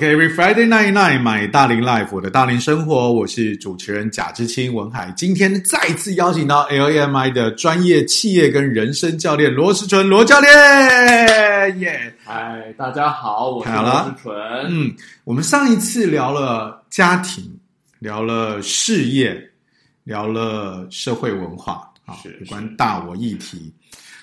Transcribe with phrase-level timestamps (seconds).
[0.00, 5.12] OK，Every、okay, Friday night night，买大龄 life，我的大龄生活，我是主持人贾志清文海。
[5.14, 12.14] 今天再次邀请到 LMI 的专业企业跟人生教练罗时纯罗教练，耶！
[12.24, 14.34] 嗨，大家好，我是罗时纯。
[14.70, 14.90] 嗯，
[15.24, 17.44] 我们上一次聊了家庭，
[17.98, 19.38] 聊了事业，
[20.04, 23.70] 聊了社会文化，啊，有关大我议题。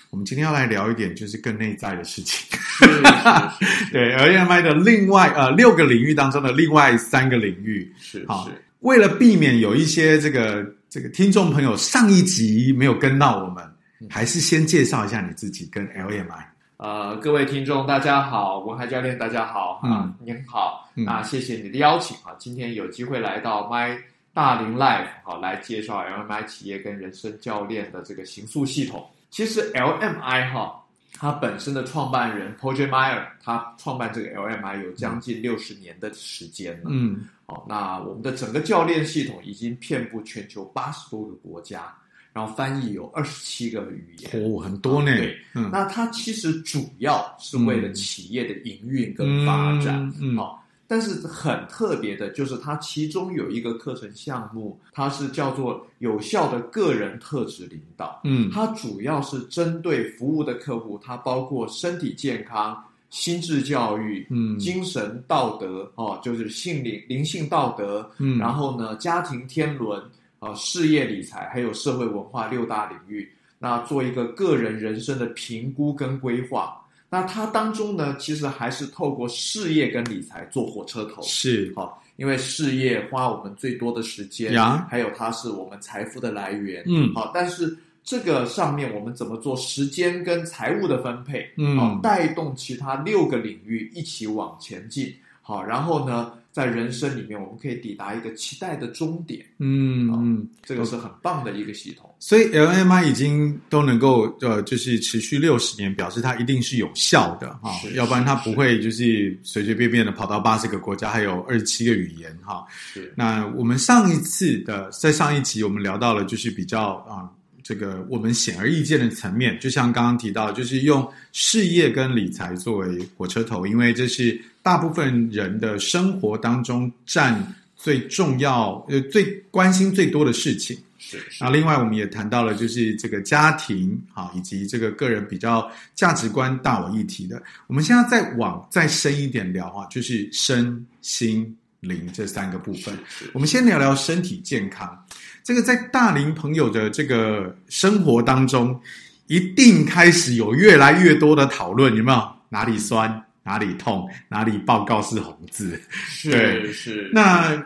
[0.09, 2.47] 我们今天要来聊一点，就是更内在的事情。
[3.91, 8.49] 对，LMI 的另外呃六个领域当中的另外三个领域是好。
[8.79, 13.63] 为了避免有一些这个这个听众朋友上一集没有跟到我们，
[13.99, 16.45] 嗯、还是先介绍一下你自己跟 LMI。
[16.77, 23.97] 呃，各位听众大家好，文海教练大家好，啊，您好，那、嗯啊、谢谢你的邀请啊，今天有机会来到 My
[24.31, 29.03] 大龄 Life 好来介绍 LMI 企业跟人生教练的这个行塑系统。
[29.29, 30.83] 其实 LMI 哈，
[31.13, 32.87] 它本身的创办人 Paul J.
[32.87, 36.89] Meyer，他创办这个 LMI 有将近六十年的时间了。
[36.89, 41.93] 嗯，好，那我们的整个教练系统已经遍布全球八十多个国家，
[42.33, 45.15] 然后翻译有二十七个语言，哦，很多呢。
[45.17, 50.63] 对，嗯，那它其实主要是为了企业的营运跟发展，嗯，嗯好。
[50.87, 58.21] 但是很特别的，就是它其中有一个课程项目，它是叫做有效的个人特质领导。
[58.23, 68.09] 嗯，它主要是针对服务的客户，它包括身体健康、心智教育、嗯，精神道德哦，就是性灵灵性道德。
[68.17, 70.01] 嗯，然后呢，家庭天伦
[70.39, 73.29] 啊，事业理财，还有社会文化六大领域，
[73.59, 76.81] 那做一个个人人生的评估跟规划。
[77.09, 81.71] 那它当中呢，其实还是透过事业跟理财做火车头，是。
[81.75, 99.45] 好，因为事业花我们最多的时间，呀，还有它是我们财富的来源，嗯，好，但是这个上面我们怎么做时间跟财务的分配，嗯，哦，带动其他六个领域一起往前进，好，然后呢，在人生里面，我们可以抵达一个期待的终点。
[99.59, 102.11] 嗯嗯，这个是很棒的一个系统。
[102.17, 112.65] 所以 LMI 已经都能够呃，就是持续六十年，表示它一定是有效的哈，要不然它不会就是随随便便的跑到八十个国家，还有二十七个语言哈。
[112.71, 113.13] 是。
[113.15, 117.29] 那我们上一次的在上一集我们聊到了，就是比较啊。
[117.67, 130.77] 这个我们显而易见的层面，就像刚刚提到，就是用事业跟理财作为火车头，因为这是大部分人的生活当中占最重要、呃最关心最多的事情。
[130.97, 131.21] 是。
[131.41, 137.43] 那另外，我们也谈到了，就是这个家庭啊，以及这个个人比较价值观大我一体的。
[137.67, 142.97] 我们现在再往再深一点聊啊，就是身心灵这三个部分。
[143.33, 145.05] 我们先聊聊身体健康。
[145.43, 148.79] 这个在大龄朋友的这个生活当中，
[149.27, 152.37] 一定开始有越来越多的讨论，有没有？
[152.49, 155.77] 哪里酸，哪里痛，哪里报告是红字？
[155.89, 157.09] 是是。
[157.13, 157.61] 那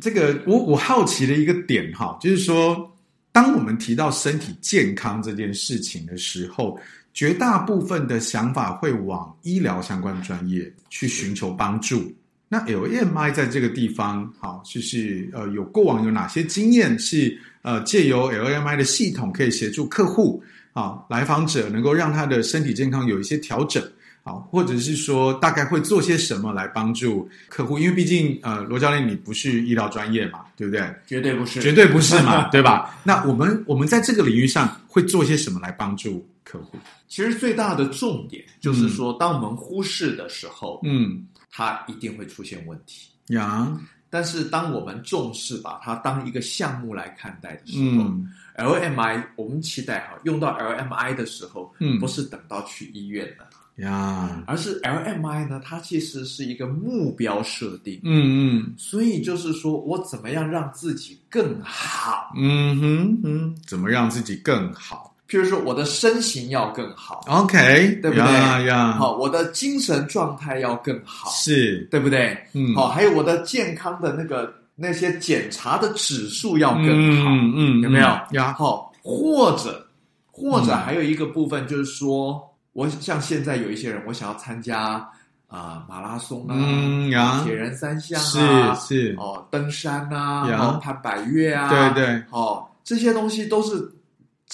[0.00, 2.90] 这个我我好奇的一个点哈，就是说，
[3.32, 6.80] 当我们提到身体健康这件事情的时候，
[7.12, 12.10] 绝大部分的想法会往医疗相关专业去寻求帮助。
[12.54, 20.40] 那 LMI 在这个地方，好，就是呃，有过往有哪些经验是呃，借由 LMI 的系统可以协助客户
[20.72, 23.82] 啊，来访者能够让他的身体健康有一些调整
[24.22, 27.76] 啊，或者是说大概会做些什么来帮助客户？
[27.76, 30.80] 因为毕竟呃，罗教练你不是医疗专业嘛，对不对？
[31.08, 32.96] 绝对不是，绝对不是嘛， 对吧？
[33.02, 36.78] 那我们我们在这个领域上会做些什么来帮助客户？
[37.08, 41.26] 其实最大的重点就是说，嗯、当我们忽视的时候，嗯。
[41.56, 43.08] 它一定会出现问题。
[43.28, 54.44] 呀但是当我们重视把它当一个项目来看待的时候，嗯，LMI 我们期待哈，用到 LMI 的时候，嗯，不是等到去医院的呀。
[54.46, 65.13] 而是 LMI 呢，它其实是一个目标设定，嗯嗯，所以就是说我怎么样让自己更好，嗯哼嗯，怎么让自己更好。
[65.26, 68.24] 譬如说，我的身形要更好，OK，对不对？
[68.24, 72.36] 呀呀，好，我的精神状态要更好，是对不对？
[72.52, 76.84] 嗯，好，还有我的健康的那个那些检查的指数要更
[77.24, 78.04] 好，嗯嗯，有没有？
[78.32, 79.86] 呀，好，或者
[80.30, 85.08] 或者还有一个部分就是说，我像现在有一些人，我想要参加
[85.48, 93.90] 啊马拉松啊，铁人三项啊，是是哦，登山啊，然后攀百越啊，对对，哦，这些东西都是。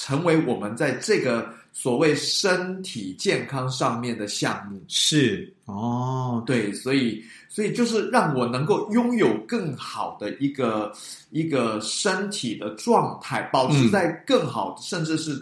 [0.02, 10.91] 成为我们在这个所谓身体健康上面的项目是哦，对，所以所以就是让我能够拥有更好的一个
[11.29, 15.38] 一个身体的状态，保持在更好，嗯、甚至是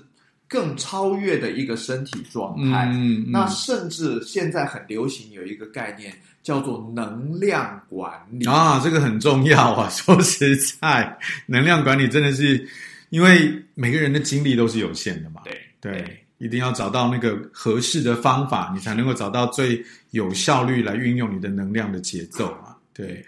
[0.48, 2.86] 更超越的一个身体状态。
[2.92, 6.12] 嗯，嗯那甚至现在很流行有一个概念
[6.42, 9.88] 叫做能量管理啊，这个很重要啊。
[9.94, 11.16] 说实在，
[11.46, 12.68] 能量管理真的是
[13.10, 15.42] 因为每个人的精力都是有限的嘛。
[15.44, 22.76] 对对，一定要找到那个合适的方法，你才能够找到最有效率来运用你的能量的节奏嘛。
[22.92, 23.24] 对，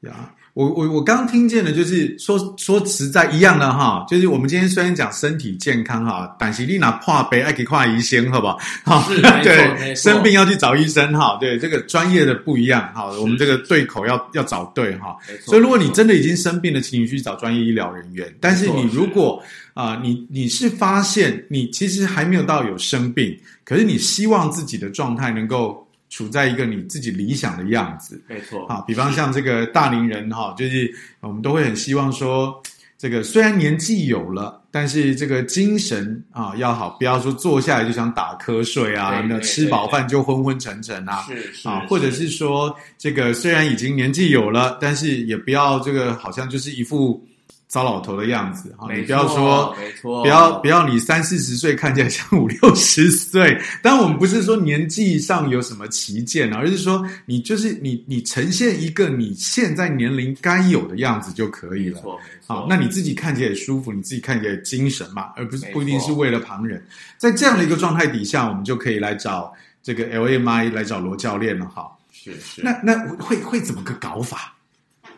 [0.00, 0.34] 呀。
[0.54, 8.58] 我我我刚听见的，就是说说实在一样的哈，就是我们今天虽然讲身体健康哈，但是你拿跨杯爱给跨医生，好不好？
[8.84, 9.08] 好，
[9.42, 15.16] 对，生病要去找医生哈，对，这个专业的不一样哈，我们这个对口要要找对哈。
[15.40, 18.30] 所以如果你真的已经生病了，请你去找专业医疗人员。
[18.38, 23.34] 但是你如果啊、呃，你你是发现你其实还没有到有生病，
[23.64, 25.88] 可是你希望自己的状态能够。
[26.12, 28.68] 处在一个你自己理想的样子，没错。
[28.68, 32.62] 好，比方像这个大龄人哈，就是我们都会很希望说，
[32.98, 47.26] 这个虽然年纪有了，但是这个精神啊要好，不要说坐下来就想打瞌睡啊，那吃饱饭就昏昏沉沉啊，是是啊，或者是说这个虽然已经年纪有了，但是也不要这个好像就是一副。
[47.72, 53.58] 糟老头的样子哈，你不要说，没错，不要不要你三四十岁看起来像五六十岁。
[53.82, 61.94] 当然，我们不是说年纪上有什么旗舰，而是说你就是你你呈现一个你现在年龄该有的样子就可以了。
[61.96, 62.56] 没错，没错。
[62.56, 66.86] 好，那你自己看起来也舒服，你自己看起来精神嘛，而不是不一定是为了旁人。
[67.16, 69.50] 在这样的一个状态底下，我们就可以来找
[69.82, 71.90] 这个 LMI 来找罗教练了哈。
[72.12, 72.60] 是是。
[72.62, 74.54] 那那会会怎么个搞法？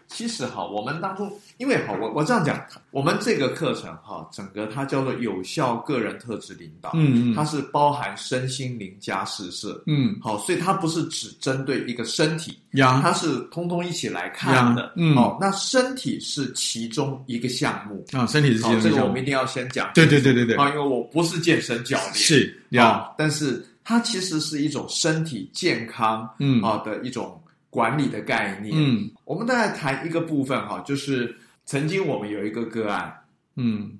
[0.08, 2.60] 其实哈，我们当中，因为哈，我我这样讲，
[2.90, 27.40] 我们这个课程哈，整个它叫做有效个人特质领导，嗯嗯，它是包含身心灵加试射，嗯，好，所以它不是只针对一个身体，呀，它是通通一起来看的，嗯，好，那身体是其中一个项目啊，身体是其中一个项目，这个我们一定要先讲，对对对对对，啊，因为我不是健身教练，是呀，但是它其实是一种身体健康，嗯，啊的一种。
[27.74, 33.12] 管理的概念，嗯，我们大概谈一个部分哈，就是曾经我们有一个个案，
[33.56, 33.98] 嗯，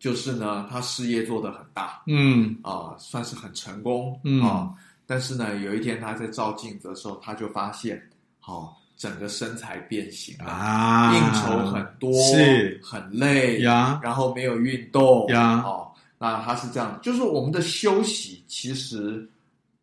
[0.00, 4.42] 就是呢，他事业做得很大，嗯，啊、呃，算是很成功，嗯。
[4.42, 4.74] 啊、呃，
[5.06, 8.02] 但是呢，有一天他在照镜子的时候，他就发现，
[8.40, 15.86] 好、呃，整个身材变形了啊，应酬很多，是，很累呀，然后没有运动呀，哦、
[16.18, 19.24] 呃，那他是这样，就是我们的休息其实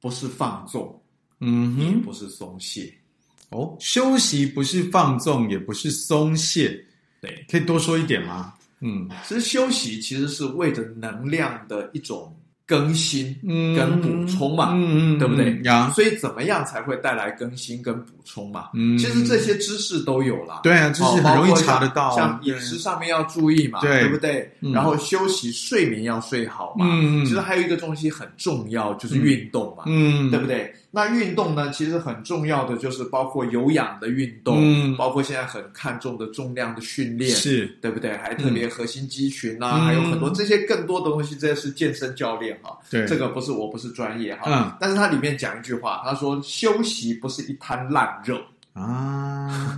[0.01, 1.01] 不是放纵，
[1.39, 2.93] 嗯哼，也不是松懈。
[3.49, 6.79] 哦，休息不是放纵，也不是松懈，
[7.21, 8.53] 对，可以多说一点吗？
[8.81, 12.33] 嗯，其实休息其实是为着能量的一种
[12.65, 13.35] 更新
[13.75, 15.59] 跟补充嘛，嗯嗯，对不对？
[15.63, 15.91] 呀？
[15.95, 18.69] 所以怎么样才会带来更新跟补充嘛？
[18.75, 24.07] 嗯，其实这些知识都有了，对啊，知识很容易查得到，像饮食上面要注意嘛，对。
[24.07, 24.49] 不对？
[24.59, 30.73] 然后休息睡眠要睡好嘛，嗯，其实还有一个东西很重要，就是运动嘛，嗯，对不对？
[30.91, 38.17] 那运动呢，其实很重要的就是包括有氧的运动，嗯，包括现在很看重的重量的训练，是对不对？
[38.17, 48.41] 还特别核心肌群啊，还有很多这些更多的东西，这是健身教练哈，对，这个不是我不是专业哈，嗯，但是它里面讲一句话，他说休息不是一滩烂肉
[48.73, 49.77] 啊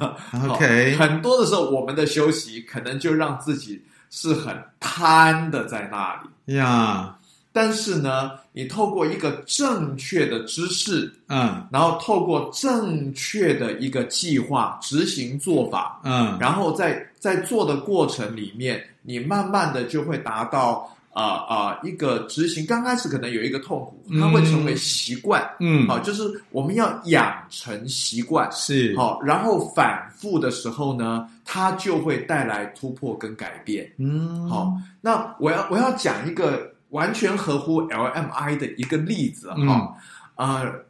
[0.50, 7.18] ，OK， 很多的时候我们的休息可能就让自己是很瘫的在那里呀。
[7.54, 22.66] 但是呢，你透过一个正确的知识，嗯，然后透过正确的一个计划执行做法，嗯，然后在在做的过程里面，你慢慢的就会达到啊啊、呃呃、一个执行。
[22.66, 28.96] 刚开始可能有一个痛苦，它会成为习惯，嗯，好，就是我们要养成习惯，是。
[28.96, 36.71] 好，然后反复的时候呢，它就会带来突破跟改变，嗯，好，那我要我要讲一个。
[36.92, 39.98] 完全合乎 LMI 的一个例子哈，
[40.36, 40.86] 啊、嗯呃，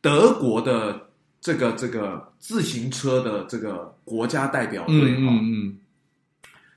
[0.00, 1.08] 德国的
[1.40, 5.78] 这个这个自行车的这个国家代表队哈，嗯，嗯，嗯，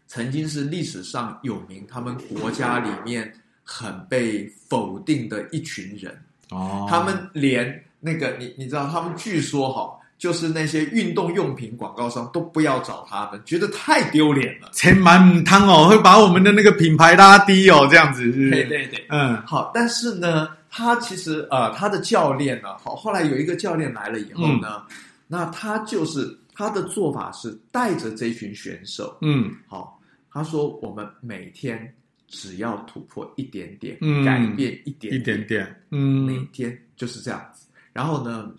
[0.08, 3.32] 曾经是历史上有名，他们国家里面
[3.64, 6.18] 很被否定的一群人。
[6.50, 9.98] 哦，他们连那个你你知道，他们据说哈。
[10.22, 14.70] 就是那些运动用品广告商都不要找他们，觉得太丢脸了。
[14.72, 18.50] 钱蛮汤哦，会把我们的那个品牌拉低哦，这样子是是？
[18.52, 19.72] 对对对，嗯，好。
[19.74, 24.96] 但是呢，他其实呃，他的教练呢，好，后来有一个教练来了以后呢，嗯、
[25.28, 30.00] 那他就是他的做法是带着这群选手，嗯，好，
[30.32, 31.92] 他说我们每天
[32.28, 37.66] 只要突破一点点，嗯、改变一点点，一点点，嗯，每天就是这样子。
[37.94, 38.52] 然后呢，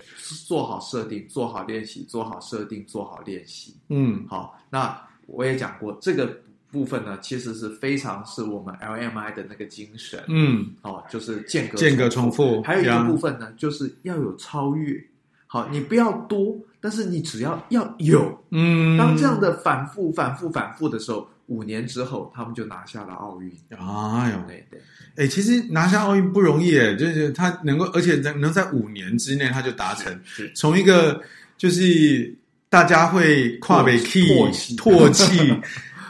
[0.47, 3.75] 做好设定，做好练习，做好设定，做好练习。
[3.89, 4.59] 嗯，好。
[4.71, 15.03] 那我也讲过，这个部分呢，其实是非常是我们 LMI 的那个精神，嗯，哦，就是间隔间隔重复，还有一个部分呢，就是要有超越。
[15.47, 23.49] 好，你不要多，但是你只要要有，嗯，当这样的反复、反复、反复的时候，五年之后，他们就拿下了奥运。
[23.71, 24.81] 哎呦，对对，
[25.15, 30.21] 哎，其实拿下奥运不容易，哎，就是他能够，而且能能在五年之内他就达成，
[30.57, 31.23] 从一个
[31.57, 32.35] 就是
[32.69, 34.27] 大家会跨北 key
[34.77, 35.55] 唾弃。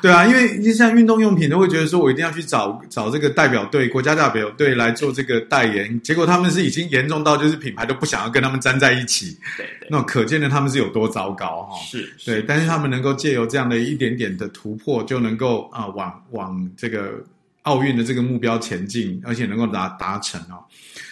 [0.02, 9.38] 对啊，因为你像运动用品都会觉得说，我一定要去找找这个代表队、国家代表队来做这个代言，结果他们是已经严重到就是品牌都不想要跟他们粘在一起。
[9.56, 11.78] 对对，那可见的他们是有多糟糕哈。
[11.86, 17.22] 是，对，但是他们能够借由这样的一点点的突破，就能够啊、呃、往往这个
[17.62, 20.58] 奥运的这个目标前进，而且能够达达成哦。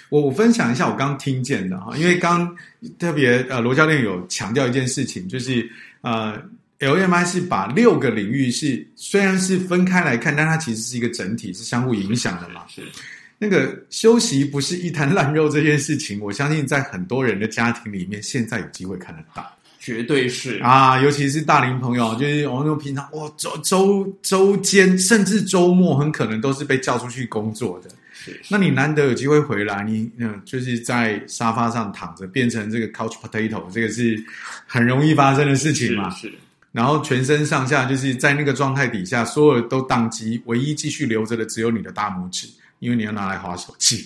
[0.09, 2.53] 我我分享一下我刚听见的哈，因为刚
[2.99, 5.71] 特别呃罗教练有强调一件事情，就是
[6.01, 6.37] 呃。
[6.81, 12.63] LMI 是把六个领域是虽然是分开来看，但它其实是一个整体，是相互影响的嘛。
[12.69, 12.83] 是
[13.39, 27.91] 那个休息不是一滩烂肉这件事情，我相信在很多人的家庭里面，现在有机会看得到，绝对是啊，尤其是大龄朋友，就是我们平常哇周周周间甚至周末，很可能都是被叫出去工作的。
[28.13, 34.23] 是，是，那你难得有机会回来，你嗯，就是在沙发上躺着，变成这个 couch potato，这个是
[34.67, 36.09] 很容易发生的事情嘛。
[36.11, 36.29] 是。
[36.29, 36.35] 是
[36.73, 42.47] 然后全身上下就是在那个状态底下，所有都宕机，唯一继续留着的只有你的大拇指，
[42.79, 44.05] 因为你要拿来滑手机，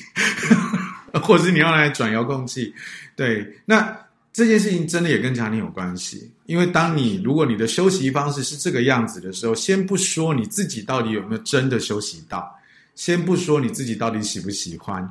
[1.23, 2.75] 或者是你要来转遥控器。
[3.15, 3.97] 对，那
[4.33, 12.51] 这件事情真的也跟家庭有关系，因为当你如果你的休息方式是这个样子的时候，先不说你自己到底有没有真的休息到，
[12.95, 15.07] 先不说你自己到底喜不喜欢。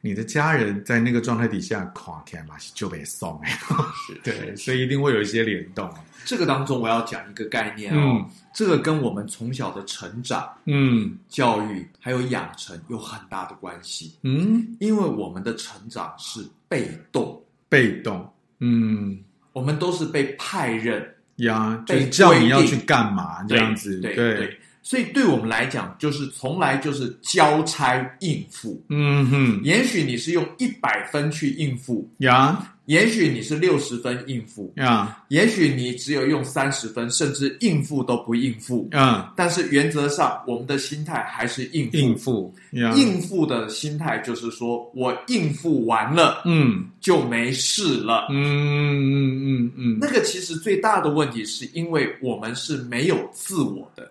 [0.00, 3.58] 你的家人在那个状态底下，垮天嘛就被送哎，
[4.06, 5.92] 是 对，所以一定会有一些联动。
[6.24, 14.14] 这个当中我要讲一个概念哦，嗯、这个跟我们从小的成长、嗯，教育还有养成有很大的关系。
[14.22, 19.18] 嗯，因为我们的成长是被动，被动，嗯，
[19.52, 21.02] 我们都是被派任
[21.36, 24.36] 呀，就是叫你要去干嘛这样子，对对。
[24.36, 28.82] 对所以对我们来讲，就是从来就是交差应付。
[28.88, 38.88] 嗯哼，也许你是用一百分去应付呀，也许你是六十分应付呀，也许你只有用三十分，甚至应付都不应付。
[38.92, 41.96] 嗯，但是原则上，我们的心态还是应付。
[41.98, 48.26] 应付，应付的心态就是说我应付完了，嗯，就没事了。
[48.30, 54.10] 嗯嗯嗯嗯，那个其实最大的问题是因为我们是没有自我的。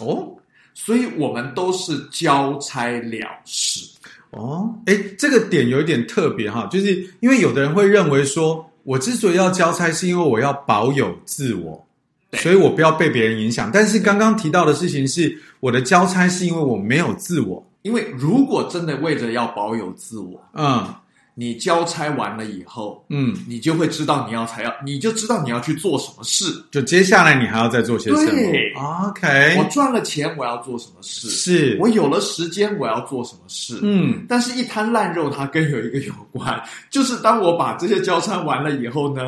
[0.00, 0.34] 哦，
[0.74, 3.86] 所以我们都是交差了事。
[4.30, 11.86] 哦，哎，这个点有一点特别哈，就是因为有的人会认为说，我之所以要交差，是因为我要保有自我，
[12.32, 13.70] 所以我不要被别人影响。
[13.72, 17.64] 但是刚刚提到的事情是，我的交差是因为我没有自我。
[17.82, 20.84] 因为如果真的为着要保有自我，嗯。
[21.34, 26.46] 你交差完了以后，嗯，你就会知道你要才要，你就知道你要去做什么事。
[26.70, 28.30] 就接下来你还要再做些什么？
[28.30, 29.56] 对，OK。
[29.58, 31.28] 我赚了钱，我要做什么事？
[31.28, 33.80] 是我有了时间，我要做什么事？
[33.82, 39.22] 嗯，但是，一滩烂肉，它跟有一个有关， 就是当我把这些交差完了以后呢，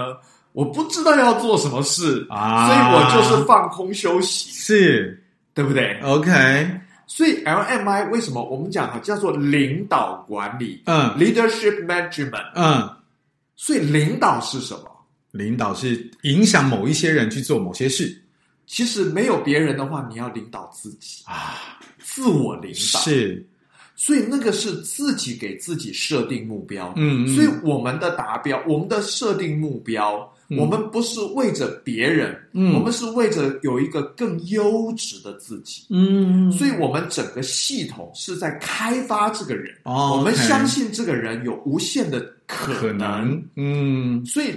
[0.52, 5.22] 我不知道要做什么事啊，所以我就是放空休息，是
[5.52, 6.80] 对不对？OK。
[7.06, 10.82] 所以 LMI 为什么我们讲哈叫做领导管理？
[10.86, 12.50] 嗯，leadership management。
[12.54, 12.90] 嗯，
[13.54, 14.90] 所以领导是什么？
[15.30, 18.20] 领导是影响某一些人去做某些事。
[18.66, 23.46] 其实没有别人的话，你要领导自己啊，自我领导是。
[23.94, 26.92] 所以那个是自己给自己设定目标。
[26.96, 30.30] 嗯，嗯，所以我们的达标，我们的设定目标。
[30.50, 44.54] 我们不是为着别人，嗯，我们是为着有一个更优质的自己，嗯，所以我们整个系统是在开发这个人，哦，我们相信这个人有无限的可能，可能，嗯，所以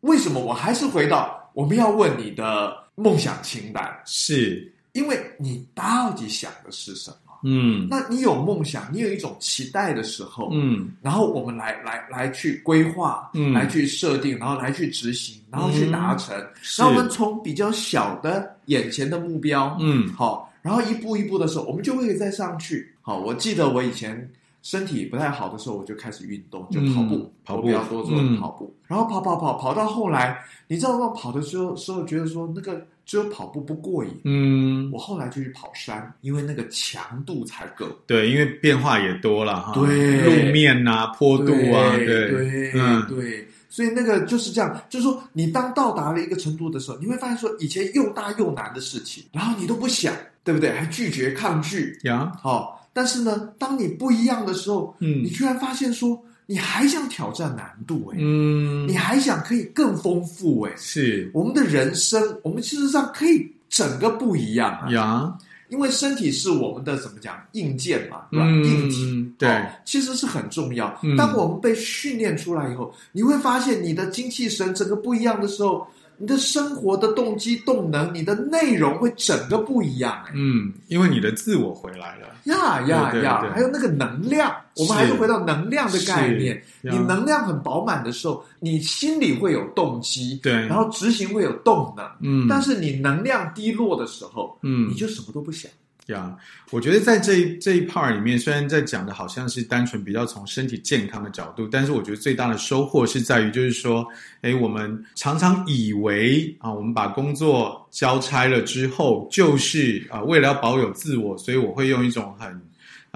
[0.00, 4.72] 为什么我还是回到我们要问你的梦想清单，是。
[4.92, 7.25] 因为你到底想的是什么？
[7.42, 16.36] 嗯，那你有梦想，你有一种期待的时候，嗯，然后我们来来来去规划，嗯，来去设定，然后来去执行，然后去达成。
[16.78, 22.92] 那、嗯、我们从比较小的眼前的目标，嗯，好，然后一步一步的时候，我们就会再上去。
[23.02, 24.28] 好，我记得我以前
[24.66, 31.06] 身体不太好的时候，我就开始运动，就跑步，嗯、跑步比较多做跑步，嗯、然后跑跑跑跑到后来，你知道吗？
[31.14, 32.84] 跑的时候时候觉得说那个。
[33.06, 37.86] 只有跑步不过瘾，嗯，我后来就去跑山，因为那个强度才够。
[38.04, 43.46] 对，因为变化也多了哈，对，路面啊，坡度啊，对对，嗯，对。
[43.68, 50.72] 所以那个就是这样，就是说你当到达了一个程度的时候，你会发现说以前又大又难的事情，然后你都不想，对不对？
[50.72, 52.74] 还拒绝抗拒呀，好、哦。
[52.96, 65.38] 但是呢，当你不一样的时候，嗯，你居然发现说你还想挑战难度、欸，哎，嗯，你还想可以更丰富、欸，哎，是我们的人生，我们事实上可以整个不一样啊，呀。
[65.68, 68.46] 因为身体是我们的怎么讲硬件嘛，对吧？
[68.46, 70.98] 嗯、硬体对、哦，其实是很重要。
[71.02, 75.86] 嗯、当我们被训练出来以后，你会发现你的精气神整个不一样的时候。
[76.18, 80.32] 你的生活的动机、动能，你的内容会整个不一样欸。
[80.34, 82.26] 嗯，因为你的自我回来了。
[82.44, 83.50] 呀呀呀！
[83.52, 86.62] 还有那个能量，我们还是回到能量的概念。
[86.80, 92.06] 你能量很饱满的时候，你心里会有动机，对，然后执行会有动能。
[92.20, 95.70] 嗯，但是你能量低落的时候，嗯，你就什么都不想。
[96.06, 104.06] 呀，yeah, 我觉得在这一这一 part 里面，虽然在讲的好像是单纯比较从身体健康的角度，但是我觉得最大的收获是在于，就是说，
[104.42, 112.65] 诶，我们常常以为啊，我们把工作交差了之后，就是啊，为了要保有自我，所以我会用一种很。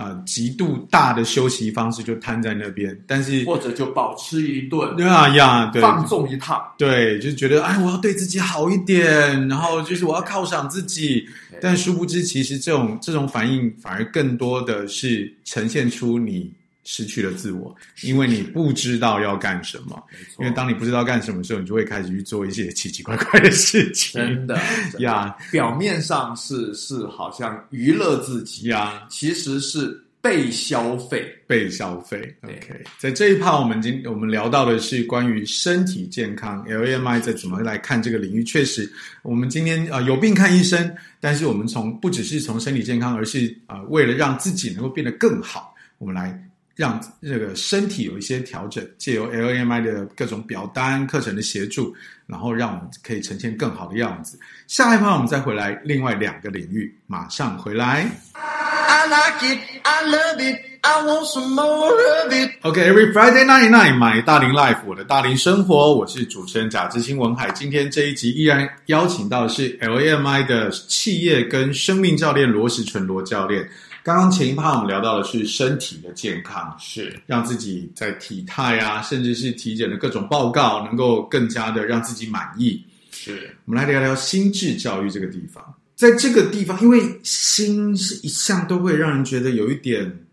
[0.00, 11.26] 啊，极度大的休息方式就瘫在那边，但是或者就饱吃一顿，对啊呀，对，放纵一趟，对，就觉得哎，我要对自己好一点，然后就是我要犒赏自己，
[11.60, 16.50] 但殊不知，其实这种这种反应反而更多的是呈现出你。
[16.92, 20.02] 失去了自我，因为你不知道要干什么。
[20.40, 24.20] 因为当你不知道干什么的时候，你就会开始去做一些奇奇怪怪的事情。
[24.20, 24.60] 真的
[24.98, 32.34] 呀，表面上是是好像娱乐自己呀，其实是被消费，被消费。
[32.42, 38.42] OK，在这一趴，我们今我们聊到的是关于身体健康，LAMI 在怎么来看这个领域。
[38.42, 38.92] 确实，
[39.22, 46.36] 我们今天啊、呃、有病看医生，但是我们从不只是从身体健康，而是啊、呃、为了让自己能够变得更好，我们来。
[46.76, 51.94] 让这个身体有一些调整，借由 LAMI 的各种表单课程的协助，
[52.26, 54.38] 然后让我们可以呈现更好的样子。
[54.66, 58.10] 下一趴我们再回来另外两个领域，马上回来。
[58.34, 61.90] I like it, I love it, I want some more
[62.24, 62.50] of it.
[62.62, 67.50] Okay, every Friday night night, my 大龄 life，我的大龄生活，我是主持人贾志新文海。
[67.50, 73.68] 今天这一集依然邀请到的是 LAMI 的企业跟生命教练罗时纯罗教练。
[74.02, 82.82] 刚刚前一趴我们聊到的是身体的健康，是让自己在体态啊，甚至是体检的各种报告，能够更加的让自己满意。
[83.10, 85.62] 是，我们来聊聊心智教育这个地方。
[85.96, 90.24] 在这个地方，因为心是一向都会让人觉得有一点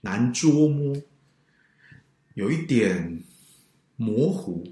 [0.00, 0.96] 难捉摸，
[2.32, 3.22] 有一点
[3.96, 4.64] 模糊，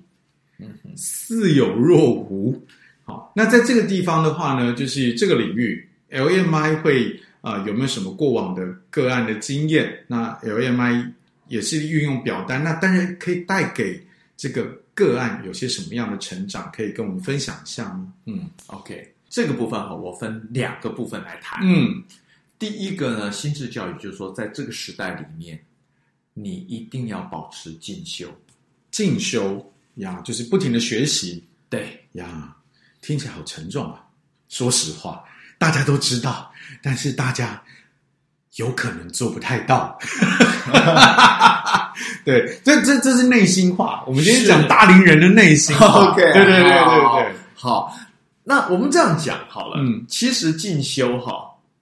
[0.58, 2.58] 嗯哼，似有若无。
[3.04, 7.20] 好，那在这个地方的话呢，就是这个领域，LAMI 会。
[7.40, 10.04] 啊、呃，有没有什么过往的个案的经验？
[10.06, 11.12] 那 LAMI
[11.48, 14.04] 也是运用表单，那当然可以带给
[14.36, 18.12] 这个个案有些什么样的成长，可以跟我们分享一下吗？
[18.26, 21.60] 嗯，OK，这个部分哈，我分两个部分来谈。
[21.62, 22.02] 嗯，
[22.58, 25.58] 第一个呢，心智教育就是说，在这个时代里面，
[26.34, 28.28] 你一定要保持进修，
[28.90, 31.42] 进修呀，就是不停的学习。
[31.68, 32.54] 对呀，
[33.00, 34.04] 听起来好沉重啊，
[34.48, 35.24] 说实话。
[35.58, 36.49] 大家都知道，
[36.82, 37.62] 但是大家
[38.56, 39.98] 有可能做不太到。
[42.24, 44.02] 对，这这这是内心话。
[44.06, 45.86] 我们今天讲大龄人的内心话。
[46.10, 47.34] OK，对对对对对。
[47.54, 47.96] 好，
[48.44, 49.76] 那我们这样讲好了。
[49.78, 51.32] 嗯，其实进修哈，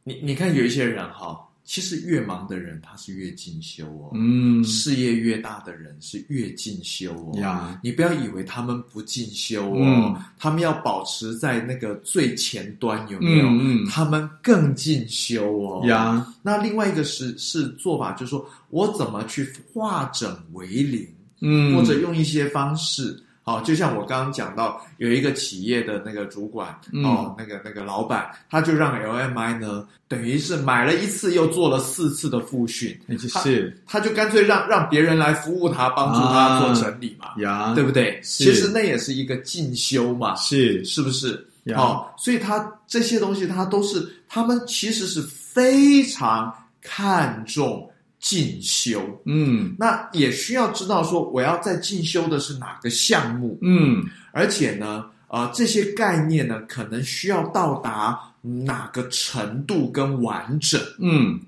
[0.04, 1.38] 你你看有一些人哈。
[1.68, 4.12] 其实越忙的人，他是越进修哦。
[4.14, 7.38] 嗯，事业越大的人是越进修哦。
[7.38, 13.46] 呀，你不要以为他们不进修哦，嗯、他们要保持在那个最前端，有没有？
[13.48, 15.86] 嗯，嗯他们更进修哦。
[15.86, 21.06] 呀，那另外一个是是做法，就是说我怎么去化整为零，
[21.42, 23.22] 嗯，或者用一些方式。
[23.48, 37.28] 哦，就像我刚刚讲到，有一个企业的那个主管，嗯、哦，那个那个老板，他就让 LAMI 呢，等于是买了一次又做了四次的复训，是他，他就干脆让让别人来服务他，帮助他做整理嘛，
[37.74, 38.20] 对不对？
[38.22, 41.42] 是其实那也是一个进修嘛，是是不是？
[41.64, 47.87] 呀哦，所以他这些东西，他都是他们其实是非常看重。
[48.18, 61.38] 进修，嗯，那也需要知道说我要在进修的是哪个项目，嗯，而且呢，呃，这些概念呢，可能需要到达哪个程度跟完整，嗯，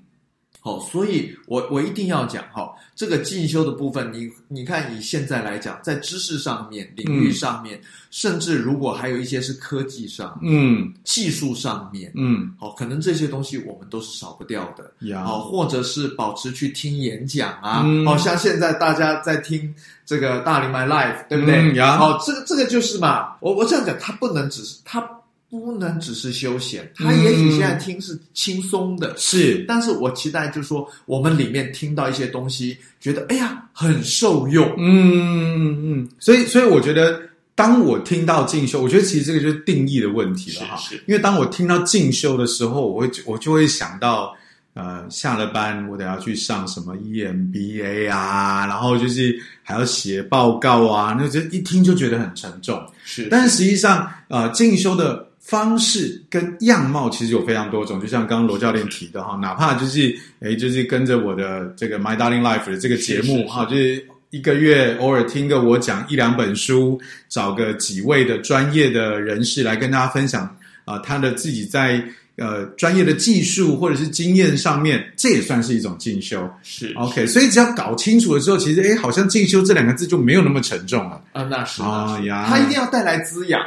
[0.59, 14.83] 好，所以我我一定要讲哈，这个进修的部分，你你看以现在来讲，在知识上面、领域上面，嗯、甚至如果还有一些是科技上、嗯，技术上面，嗯，好，可能这些东西我们都是少不掉的，
[15.23, 19.73] 好、嗯，或者是保持去听演讲啊，嗯、好像现在大家在听
[20.05, 21.73] 这个大林 My Life，对不对？
[21.75, 25.03] 嗯、好，这个这个就是嘛，我我这样讲，它不能只是它。
[25.51, 37.21] 不能只是休闲，他也许现在听是轻松的，嗯、是，但是我期待就是说，我们里面听到一些东西，觉得哎呀很受用，嗯嗯嗯，所以所以我觉得，
[37.53, 44.33] 当我听到进修，我觉得其实这个就是定义的问题了哈，是，是，因为当我听到进修的时候，我会我就会想到。
[44.73, 52.81] 呃，下了班我得要去上什么 EMBA 啊，然后就是还要写报告啊，那这一听就觉得很沉重。
[53.03, 70.43] 是，但是实际上，呃，进修的方式跟样貌其实有非常多种，就像刚刚罗教练提的哈，哪怕就是诶，就是跟着我的这个 My Darling Life 的这个节目哈，就是一个月偶尔听个我讲一两本书，找个几位的专业的人士来跟大家分享
[70.85, 72.01] 啊，呃，他的自己在。
[72.37, 76.49] 呃，专业的技术或者是经验上面，这也算是一种进修。
[76.63, 81.21] 是 OK，所以只要搞清楚了之后，其实哎，好像进修这两个字就没有那么沉重了。
[81.33, 83.61] 啊，那是啊呀，它一定要带来滋养，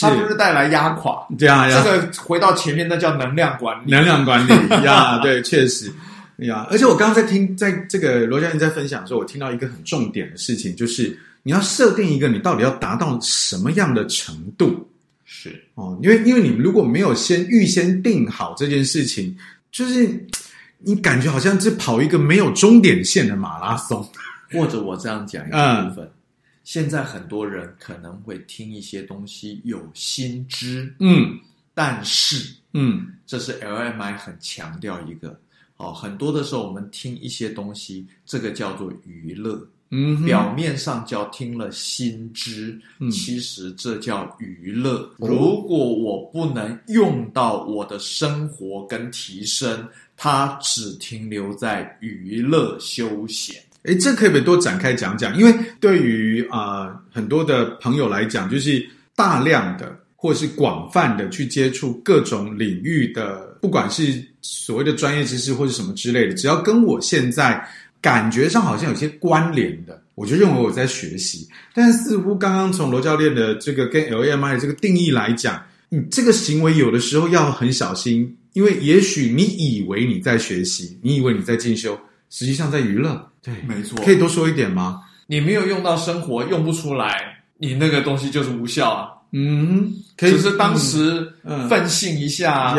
[0.00, 1.26] 它不是带来压垮。
[1.38, 3.90] 对啊，这个回到前面，那叫能量管理。
[3.90, 4.52] 能量管理
[4.84, 5.92] 呀， 对，确实
[6.38, 6.66] 呀。
[6.70, 14.86] 而且我刚刚在听，在这个罗教练在分享的时候，我听到一个很重点的事情，就是你要设定一个你到底要达到什么样的程度。
[15.24, 19.36] 是哦，因为因为你如果没有先预先定好这件事情，
[19.70, 20.26] 就是
[20.78, 24.04] 你感觉好像是跑一个没有终点线的马拉松，
[24.52, 26.10] 或者我这样讲一个部分，嗯、
[26.64, 31.38] 现在很多人可能会听一些东西有新知，嗯，
[31.74, 35.38] 但是嗯，这是 LMI 很强调一个
[35.76, 39.66] 哦，很多的时候我们听一些东西，这个叫做娱乐。
[39.92, 45.10] 嗯，表面上叫听了心知，嗯，其实这叫娱乐。
[45.18, 53.60] 如果我不能用到我的生活跟提升，它只停留在娱乐休闲。
[53.84, 55.36] 诶，这可以不可以多展开讲讲？
[55.38, 67.66] 因为对于啊、很多的朋友来讲，就是大量的或是广泛的去接触各种领域的，不管是所谓的专业知识或是什么之类的，只要跟我现在。
[68.02, 71.46] 感觉上好像有些关联的，我就认为我在学习。
[71.74, 81.94] 但似乎刚刚从罗教练的这个跟 LMI 的这个定义来讲，你这个行为有的时候要很小心，因为也许你以为你在学习，你以为你在进修，
[82.30, 83.30] 实际上在娱乐。
[83.42, 84.02] 对，没错。
[84.02, 85.02] 可以多说一点吗？
[85.26, 89.10] 你没有用到生活，用不出来，你那个东西就是无效啊。
[89.32, 91.32] 嗯，可以，只是当时
[91.68, 92.74] 奋兴一下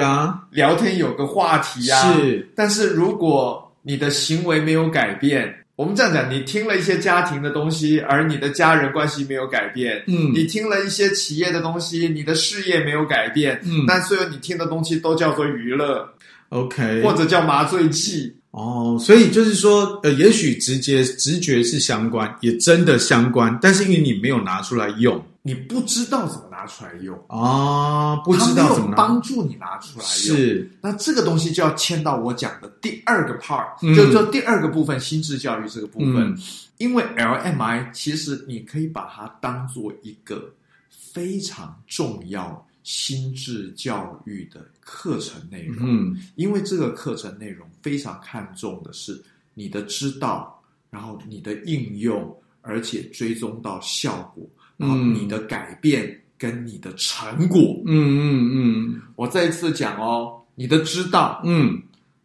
[0.51, 2.13] 聊天有个话题呀。
[2.13, 16.05] 是，但是如果你的行为没有改变，我们这样讲，你听了一些家庭的东西，而你的家人关系没有改变，嗯，你听了一些企业的东西，你的事业没有改变，嗯，但所有你听的东西都叫做娱乐
[16.49, 25.23] ，OK，或者叫麻醉剂，哦，所以就是说，呃，也许直接直觉是相关，也真的相关，但是因为你没有拿出来用。
[25.43, 28.15] 你不知道怎么拿出来用啊？
[28.17, 30.37] 不知道怎么帮助你拿出来用。
[30.37, 36.17] 是，那这个东西就要牵到我讲的第二个 part，嗯，就是说第二个部分，心智教育这个部分。
[36.17, 36.37] 嗯，
[36.77, 40.53] 因为 LMI 其实你可以把它当做一个
[40.89, 45.77] 非常重要心智教育的课程内容。
[45.87, 49.21] 嗯，因为这个课程内容非常看重的是
[49.53, 54.45] 你的知道，然后你的应用，而且追踪到效果。
[54.77, 58.51] 然后你的改变跟你的成果，嗯嗯
[58.95, 61.79] 嗯，我再一次讲哦，你的知道，嗯，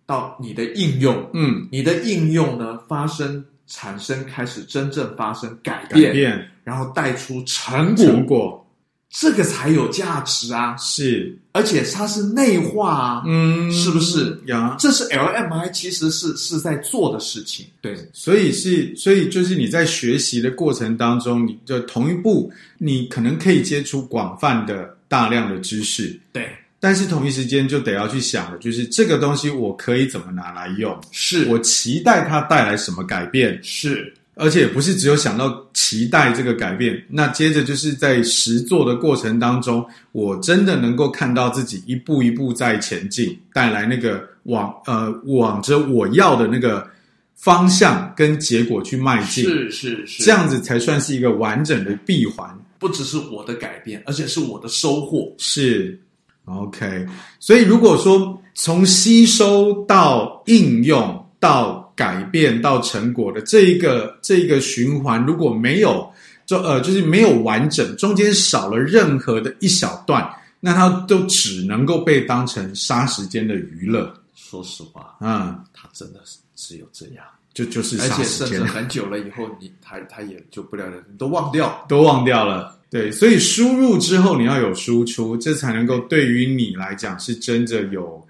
[0.06, 8.04] 到你的应用，嗯，你的应用呢发生产生开始真正发生改变，改变，然后带出成果。
[8.06, 8.65] 成果
[9.08, 10.76] 这个才有价值啊！
[10.76, 14.38] 是，而且它是内化啊，嗯，是不是？
[14.46, 17.64] 呀，这是 LMI 其实是是在做的事情。
[17.80, 30.94] 对，所以是，所以就是你在学习的过程当中，你就同一步，你可能可以接触广泛的大量的知识，对，但是同一时间就得要去想的，就是这个东西我可以怎么拿来用？
[31.10, 33.58] 是我期待它带来什么改变？
[33.62, 34.12] 是。
[34.36, 46.86] 而且不是只有想到期待这个改变，那接着就是在实做的过程当中，我真的能够看到自己一步一步在前进，带来那个往呃往着我要的那个
[47.34, 55.98] 方向跟结果去迈进，是是是，这样子才算是一个完整的闭环，不只是我的改变，而且是我的收获，是
[56.44, 57.06] OK。
[57.40, 61.22] 所以如果说从吸收到应用。
[61.38, 66.08] 到改变到成果的这一个这一个循环，如果没有
[66.44, 70.30] 就呃就是没有完整，中间少了任何的一小段，
[70.60, 74.14] 那它都只能够被当成杀时间的娱乐。
[74.34, 82.78] 说实话，嗯，它真的是只有这样，就就是而且甚至很久了以后，你他他也就不了了，你都忘掉，都忘掉了。
[82.88, 88.24] 对，所以输入之后你要有输出，这才能够对于你来讲是真的有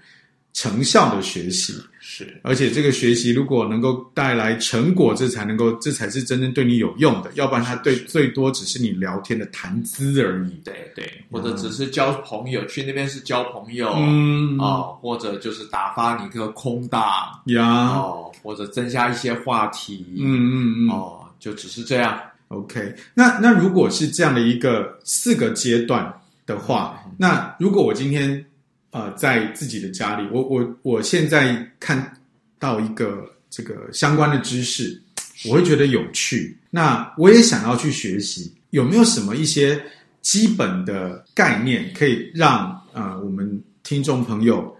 [0.57, 1.75] 成效的学习。
[1.99, 7.29] 是，而且这个学习如果能够带来成果，这才能够，这才是真正对你有用的。
[7.35, 10.59] 要不然，它对最多只是你聊天的谈资而已。
[10.63, 17.03] 对对，或者只是交朋友，嗯、去那边是交朋友，嗯啊、哦，或者就是打发你个空档
[17.47, 22.19] 呀，哦，或者增加一些话题，嗯嗯嗯，哦，就只是这样。
[22.47, 26.11] OK，那那如果是这样的一个四个阶段
[26.47, 28.43] 的话，嗯、那如果我今天
[28.91, 32.19] 呃在自己的家里，我我我现在看
[32.59, 35.01] 到一个这个相关的知识，
[35.45, 39.81] 我会觉得有趣，那我也想要去学习，有没有什么一些
[40.21, 44.75] 基本的概念可以让呃我们听众朋友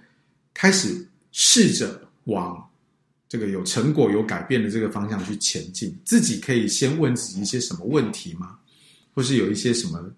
[0.53, 2.63] 开始试着往。
[3.29, 8.57] 这个有成果、有改变的这个方向去前进，自己可以先问自己一些什么问题吗？
[9.13, 10.09] 或是有一些什么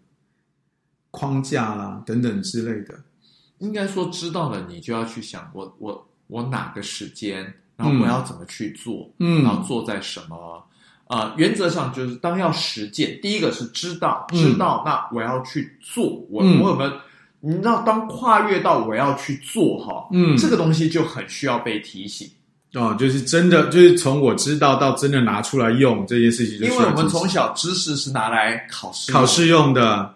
[1.09, 2.93] 框架啦等等之类的？
[3.59, 7.41] 应该说知道了，你就要去想我，我我我哪个时间，
[7.77, 10.63] 然后我要怎么去做，嗯，然后做在什么？
[11.07, 16.91] 呃，原则上就是当要实践，第一个是知道，知道，嗯、那我要去做，我、嗯、我有没有？
[17.41, 22.29] 你知道，当跨越到我要去做哈，嗯，这个东西就很需要被提醒。
[22.75, 30.13] 哦，就是真的，就是从我知道到真的拿出来用这件事情，因为我们从小知识是拿来考试考试用的，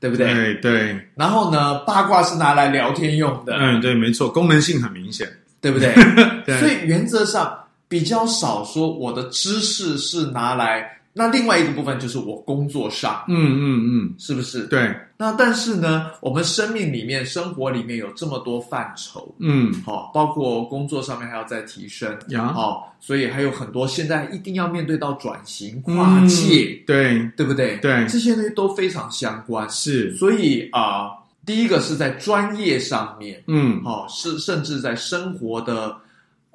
[0.00, 0.32] 对不对？
[0.34, 1.08] 对对。
[1.14, 3.56] 然后呢，八卦是拿来聊天用的。
[3.58, 5.28] 嗯，对，没错，功能性很明显，
[5.60, 5.92] 对不对？
[6.44, 6.58] 对。
[6.60, 10.92] 所以原则上比较少说我的知识是拿来。
[11.18, 14.64] 那另外一个部分就是我工作上，嗯嗯嗯，是不是？
[14.66, 14.94] 对。
[15.16, 27.78] 那但是呢，我们生命里面、生活里面有这么多范畴，嗯，好，包括工作上面还要再提升，呀，好，所以还有很多现在一定要面对到转型、跨界，对，对不对？
[27.78, 30.14] 对，这些东西都非常相关，是。
[30.16, 31.12] 所以啊，
[31.46, 35.96] 第一个是在专业上面，嗯，好，是甚至在生活的。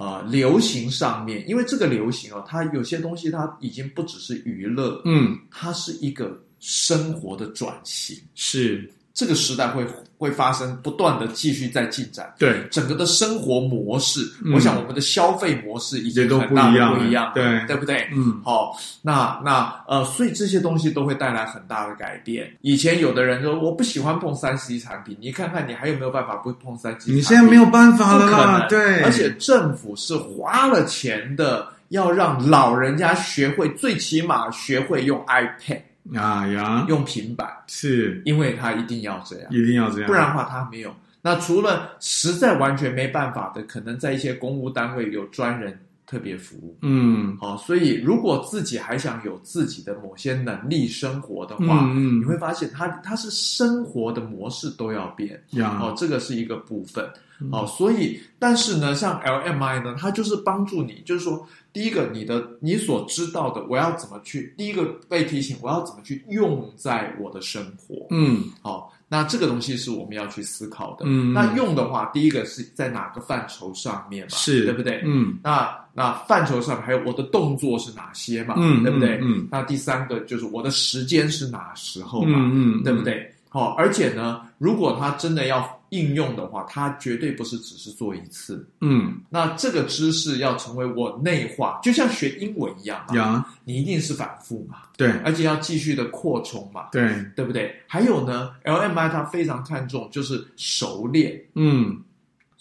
[0.02, 8.92] 呃，流行上面，因为这个流行哦，它有些东西它已经不只是娱乐，嗯，它是一个生活的转型，是。
[9.14, 9.86] 这个时代会
[10.18, 18.08] 会发生不断的继续在进展，对整个的生活模式，嗯、我想我们的消费模式已经很大的不一样，对对不对？
[18.14, 22.50] 嗯，好，那那呃，所以这些东西都会带来很大的改变。
[22.62, 27.16] 以前有的人说我不喜欢碰三 C 产品，你看看你还有没有办法不碰三 C 产品？
[27.18, 29.02] 你现在没有办法了，对。
[29.02, 35.82] 而且政府是花了钱的，要让老人家学会，最起码学会用 iPad。
[36.16, 40.94] 啊呀，用平板是，因为他一定要这样，一定要这样，不然的话他没有。
[41.22, 46.76] 那除了实在完全没办法的，可能在一些公务单位有专人特别服务。
[46.82, 55.42] 嗯，好，所以如果自己还想有自己的某些能力生活的话，嗯，你会发现他他是生活的模式都要变。
[55.52, 57.08] 呀，哦，这个是一个部分。
[57.52, 61.48] 哦，所以但是呢，像 LMI 呢，它就是帮助你，就是说。
[61.74, 64.54] 第一个，你的你所知道的，我要怎么去？
[64.58, 68.08] 第一个被提醒，我要怎么去用在我的生活？
[68.10, 71.06] 嗯，好，那这个东西是我们要去思考的。
[71.08, 74.36] 嗯，那用的话，第一个是在哪个范畴上面嘛？
[74.36, 75.02] 是，对不对？
[75.06, 78.56] 嗯，那那范畴上面还有我的动作是哪些嘛？
[78.58, 79.20] 嗯，对不对？
[79.22, 82.38] 嗯，那第三个就是我的时间是哪时候嘛？
[82.38, 83.34] 嗯嗯，对不对？
[83.50, 85.81] 好，而且呢，如果他真的要。
[85.92, 88.68] 应用的话，它绝对不是只是做一次。
[88.82, 93.16] 嗯，那这个知识要成为我内化，就像学英文一样嘛。
[93.16, 94.80] 呀，你一定是反复嘛。
[94.98, 96.88] 对，而且要继续的扩充嘛。
[96.92, 97.74] 对，对不对？
[97.88, 101.42] 还有呢，LMI 它非常看重就是熟练。
[101.56, 102.02] 嗯。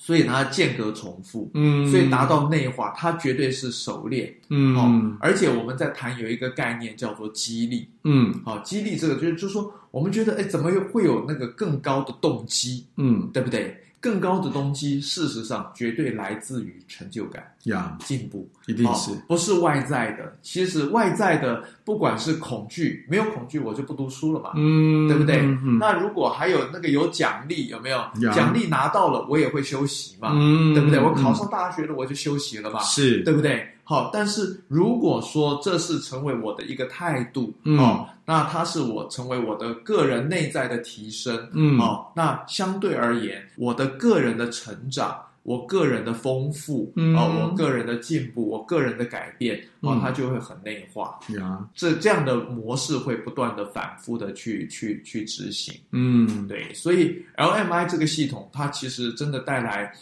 [0.03, 13.77] 所以它间隔重复，嗯，所以达到内化，它绝对是熟练，嗯，哦，而且我们在谈有一个概念叫做激励，嗯，好，激励这个就是就是说，我们觉得，哎，怎么又会有那个更高的动机，嗯，对不对？
[14.03, 20.35] 更高的动机，事实上绝对来自于成就感呀，进步一定是，不是外在的。
[20.41, 25.41] 其实外在的，不管是恐惧，没有恐惧，我就不读书了嘛，嗯，对不对？
[25.41, 28.03] 嗯，那如果还有那个有奖励，有没有？
[28.33, 30.99] 奖励拿到了，我也会休息嘛，嗯，对不对？
[30.99, 33.69] 我考上大学了，我就休息了嘛，是对不对？
[33.91, 51.19] 好，但是如果说这是成为我的一个态度，嗯，哦，那它是我成为我的个人内在的提升，嗯，哦，那相对而言，我的个人的成长，我个人的丰富，嗯、啊，我个人的进步，我个人的改变，啊，它就会很内化。
[51.37, 55.75] 呀，这这样的模式会不断的反复的去去去执行。
[55.91, 59.93] 嗯，对，所以 LMI 这个系统，它其实真的带来。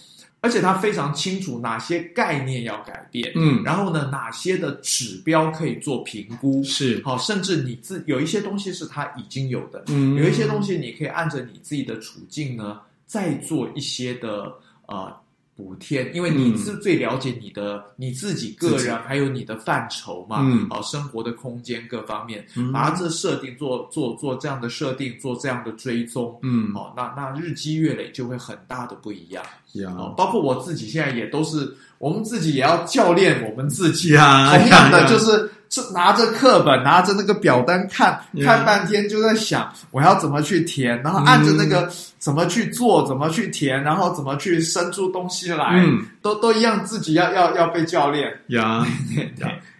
[0.40, 7.02] 而且他非常清楚哪些概念要改变，嗯，然后呢，哪些的指标可以做评估，是。
[7.04, 14.52] 好，甚至你自有一些东西是他已经有的，嗯，有一些东西你可以按着你自己的处境呢，再做一些的
[14.86, 15.14] 呃。
[15.58, 35.47] 补贴，因为你是最了解你的、嗯、你自己个人，还有你的范畴嘛，嗯，好，生活的空间各方面，嗯、把它这设定做做做这样的设定，做这样的追踪，嗯，哦，那那日积月累就会很大的不一样，呀、嗯，包括我自己现在也都是，我们自己也要教练我们自己啊，同样的就是。
[35.92, 48.32] 拿着课本，拿着那个表单看看半天，就在想我要怎么去填，然后按着那个怎么去做，怎么去填，然后怎么去生出东西来，嗯，都都一样，自己要要要被教练。
[48.48, 48.86] 呀。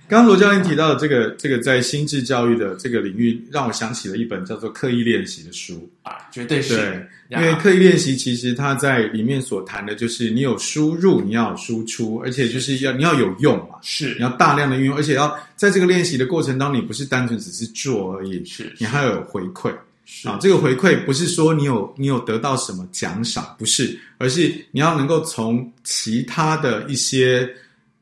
[0.08, 6.76] 刚刚罗教练提到的这个这个在心智教育的这个领域，让我想起了一本叫做《刻意练习》的书啊，绝对是。
[6.76, 19.70] 对，因为刻意练习其实它在里面所谈的就是你有输入，你要有输出，而且就是要你要有用嘛，是你要大量的运用，而且要在这个练习的过程当中，你不是单纯只是做而已，是，你还要有回馈。
[20.06, 27.46] 是啊，这个回馈不是说你有你有得到什么奖赏，不是，而是你要能够从其他的一些。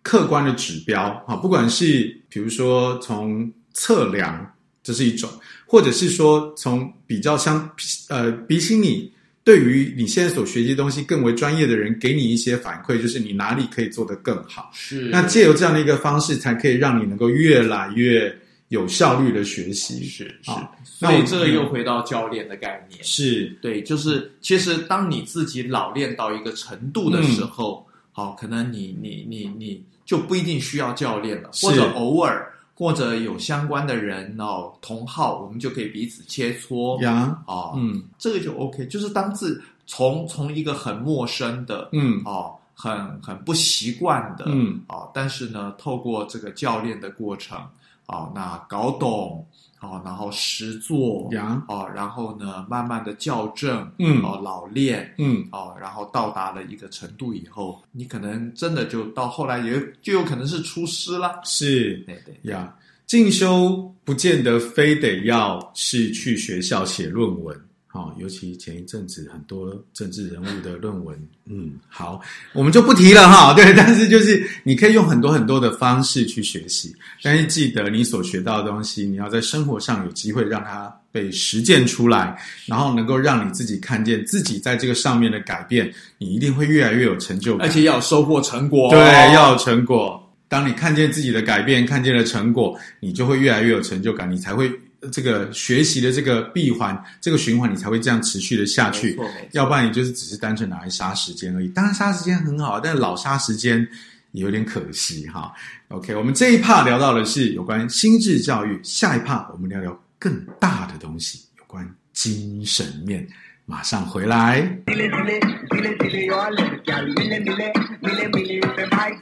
[0.07, 5.29] 客观的指标啊，不管是比如说从测量，这是一种，
[5.66, 7.69] 或者是说从比较相
[8.09, 14.71] 呃，比起你对于你现在所学习的东西更为专业的人，给你一些反馈，就是你哪里可以做得更好。
[14.73, 18.33] 是，那借由这样的一个方式，才可以让你能够越来越
[18.69, 20.05] 有效率的学习。
[20.05, 23.03] 是是，啊，所以这个又回到教练的概念。
[23.03, 29.85] 是对，就是其实当你自己老练到一个程度的时候，嗯、好，可能你你你你。
[30.07, 36.99] 就不一定需要教练了，或者偶尔或者有相关的人哦，同号，我们就可以彼此切磋。
[37.03, 38.87] 呀，哦，嗯，这个就 OK。
[38.87, 47.59] 就是当自从从一个很陌生的，嗯，哦，很很不习惯的，嗯，哦，但是呢，透过这个教练的过程，
[48.07, 49.47] 哦，那搞懂。
[49.79, 61.40] 哦，然后实做呀，哦，然后呢，慢慢的校正，嗯，哦，老练，嗯，哦，然后到达了一个程度以后，你可能真的就到后来也就有可能是出师了。
[61.45, 67.57] 是，对对呀，进修不见得非得要是去学校写论文。
[67.96, 72.20] 哦，尤其前一阵子很多政治人物的论文，嗯，好，
[72.52, 73.54] 我们就不提了哈。
[73.54, 88.90] 对，但是就是你可以用很多很多的方式去学习，但是记得你所学到的东西，你要在生活上有机会让它被实践出来，然后能够让你自己看见自己在这个上面的改变，你一定会越来越有成就感，而且要有收获成果。
[88.90, 89.00] 对，
[89.32, 90.22] 要有成果。
[90.48, 94.70] 当你看见自己的改变，看见了成果，你就会越来越有成就感，你才会。
[95.12, 99.18] 这个学习的这个闭环，这个循环，你才会这样持续的下去。
[99.52, 101.68] 要不然你就是只是单纯拿来杀时间而已。
[101.68, 103.87] 当然杀时间很好，但老杀时间
[104.32, 105.52] 也有点可惜哈。
[105.88, 113.26] OK，我们这一 part 聊到的是有关心智教育，下一 part 我们聊聊更大的东西，有关精神面。
[113.68, 114.61] 马上回来。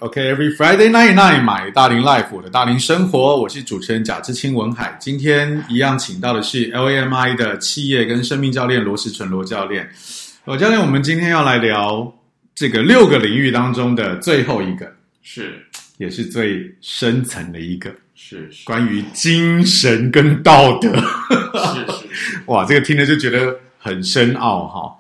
[0.00, 4.96] OK，Every Friday night night，买大龄 life，我的大龄生活，我是主持人贾志清文海。
[5.00, 9.88] 今天一样请到的是 LAMI 的企业跟生命教练罗时纯罗教练。
[10.44, 12.12] 罗教练，我们今天要来聊
[12.54, 15.64] 这个六个领域当中的最后一个，是
[15.96, 20.94] 也是最深层的一个，是，是关于精神跟道德。
[20.94, 23.56] 是是是，哇，这个听着就觉得。
[23.86, 24.96] 很深奥哈，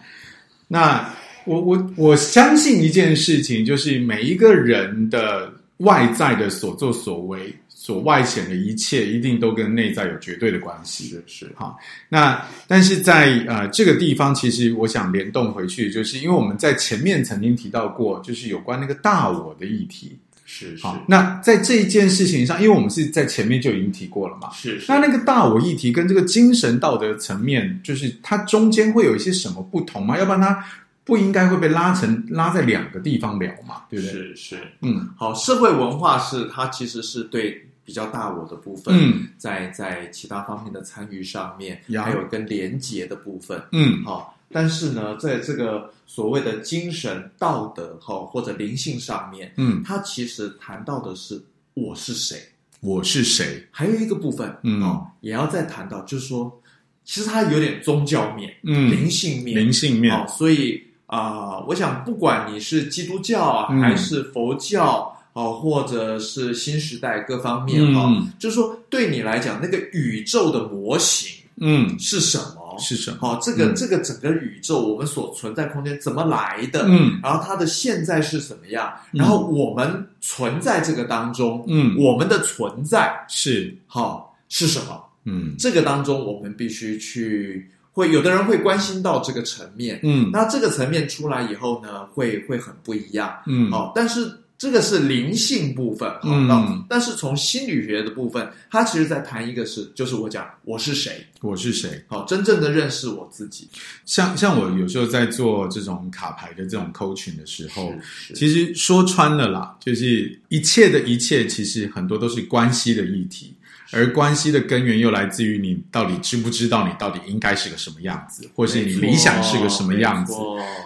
[0.68, 1.02] 那
[1.44, 11.08] 我我我相信一件事情，就是每一个人的外在的所作所为、所外显的一切，一定都跟内在有绝对的关系。
[11.08, 11.76] 是是哈，
[12.08, 20.16] 那但是在呃这个地方，其实我想联动回去，就是因为我们在前面曾经提到过，就是有关那个大我的议题。
[20.46, 24.84] 是，是好，那在这一件事情上，因为我们是在前面就已经提过了嘛，是，是。
[24.88, 30.18] 那那个大我议题跟这个精神道德层面，就是它中间会有一些什么不同吗？
[30.18, 30.64] 要不然它
[31.04, 34.12] 不应该会被拉成拉在两个地方聊嘛，对不对？
[34.12, 42.04] 是是，嗯，好，社会文化是它其实是对比较大我的部分，嗯，在在其他方面的参与上面，呀。
[42.04, 44.30] 还有跟连结的部分，嗯，好。
[44.50, 51.42] 但是呢，在这个所谓的精神道德哈或者灵性上面，嗯，它其实谈到的是
[51.74, 52.38] 我是谁，
[52.78, 56.62] 我是谁，还有一个部分，嗯，哦，也要再谈到，就是说，
[57.04, 65.10] 其实它有点宗教面，嗯，灵性面，灵性面，哦，所以啊、呃，我想不管你是基督教还是佛教。
[65.10, 72.76] 嗯哦，或者是新时代各方面哈、就是说对你来讲，那个宇宙的模型，嗯，是什么？
[72.78, 73.16] 是什么？
[73.20, 76.84] 好、哦，这个、嗯、这个整个宇宙，我们所存在空间怎么来的？
[76.86, 78.88] 嗯，然后它的现在是什么样？
[79.10, 84.14] 嗯、然后我们存在这个当中，嗯，我们的存在是好、哦、
[84.48, 85.02] 是什么？
[85.24, 94.30] 嗯，这个当中我们必须去，会有的人会关心到这个层面，嗯，那这个层面出来以后呢，会会很不一样，嗯，好、哦，但是。
[94.56, 103.68] 这个是灵性部分，好，嗯，但是从心理学的部分，他其实在谈一个是，就是我讲我是谁，我是谁，好，真正的认识我自己。
[104.06, 107.92] 像像我有时候在做这种卡牌的这种 coaching 的时候，
[108.32, 113.52] 其实说穿了啦，就是一切的一切，其实很多都是关系的议题。
[113.92, 120.32] 而关系的根源又来自于你到底知不知道你到底应该是个什么样子，或是你理想是个什么样子。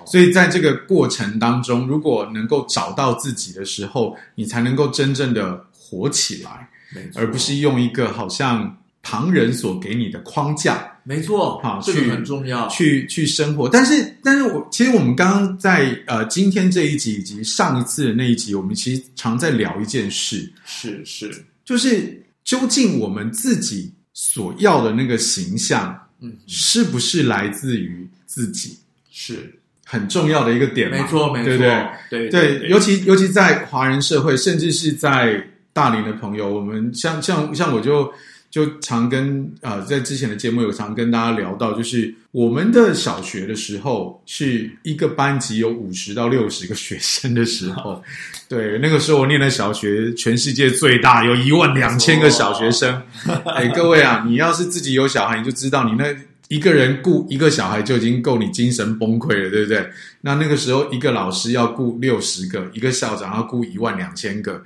[0.04, 6.68] 所以在这个过程当中，如果能够找到自己的时候，你才能够真正的活起来，
[7.14, 10.92] 而不是用一个好像旁人所给你的框架。
[11.04, 13.66] 没错，好，这个很重要，去去生活。
[13.66, 22.22] 但是，但是我其实我们刚刚在呃今天这一集以及上一次的那一集，我们其实常在聊一件事，是是，就是。
[22.48, 28.78] 究竟我们自己所要的那个形象，嗯，是不是来自于自己？
[29.10, 29.54] 是。
[29.84, 31.58] 很重要的一个点，没错，没错，对？
[31.58, 38.10] 对对，对，对，尤其尤其在华人社会，甚至是在大龄的朋友，我们像像像我就。
[38.50, 48.02] 就常跟啊、呃，在之前的节目有常跟大家聊到，就是我们的小学的时候，是一个班级有五十到六十个学生的时候，
[48.48, 53.02] 对，那个时候我念的小学全世界最大，有一万两千个小学生。
[53.54, 56.06] 哎，各位啊，你要是自己有小孩，你就知道你那
[56.48, 59.86] 一个人雇一个小孩就已经够你精神崩溃了，对不对？
[60.22, 64.64] 那那个时候一个老师要雇六十个，一个校长要雇一万两千个，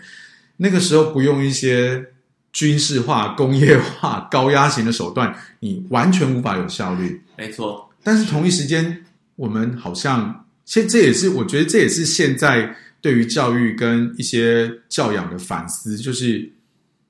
[0.59, 2.07] 那个时候不用一些。
[2.53, 7.21] 军事化、工业化、高压型的手段，你完全无法有效率。
[7.37, 9.05] 没错，但是同一时间，
[9.37, 16.51] 我们好像现这也是我觉得这也是现在对于教育跟一些教养的反思，就是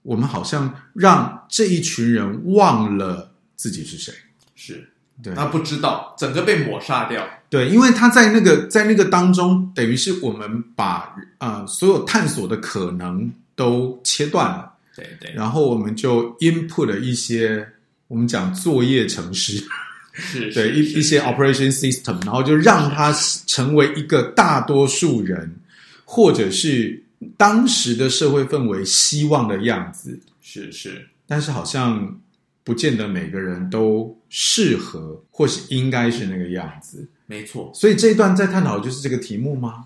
[0.03, 4.14] 我们好像让这一群人忘了自己是谁，
[4.55, 4.88] 是
[5.22, 7.24] 对，他不知道，整个被抹杀掉。
[7.51, 14.71] 对，因为他在那个在那个当中，等于是我们把啊、呃、所有探索的可能都切断了。
[14.95, 17.66] 对对，然后我们就 input 了一些
[18.09, 19.64] 我们讲作业程式，
[20.12, 23.12] 是对一一些 operation system，然后就让它
[23.47, 25.57] 成为一个大多数人
[26.05, 27.03] 或者是
[27.36, 32.20] 当时的社会氛围希望的样子，是是，但是好像
[32.62, 37.72] 不见得每个人都适合或是应该是那个样子，没错。
[37.74, 39.84] 所以这一段在探讨的就是这个题目吗？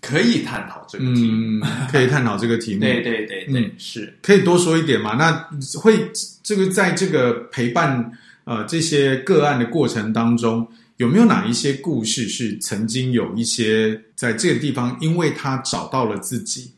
[0.00, 2.80] 可以探讨这个题目，嗯，可以探讨这个题目。
[2.80, 5.14] 对对对对，嗯，是可以多说一点嘛？
[5.14, 5.32] 那
[5.78, 6.10] 会
[6.42, 8.12] 这个在这个陪伴
[8.44, 16.72] 呃这些个案的过程当中，有没有哪一些故事是曾经有一些在这个地方，因为他找到了自己，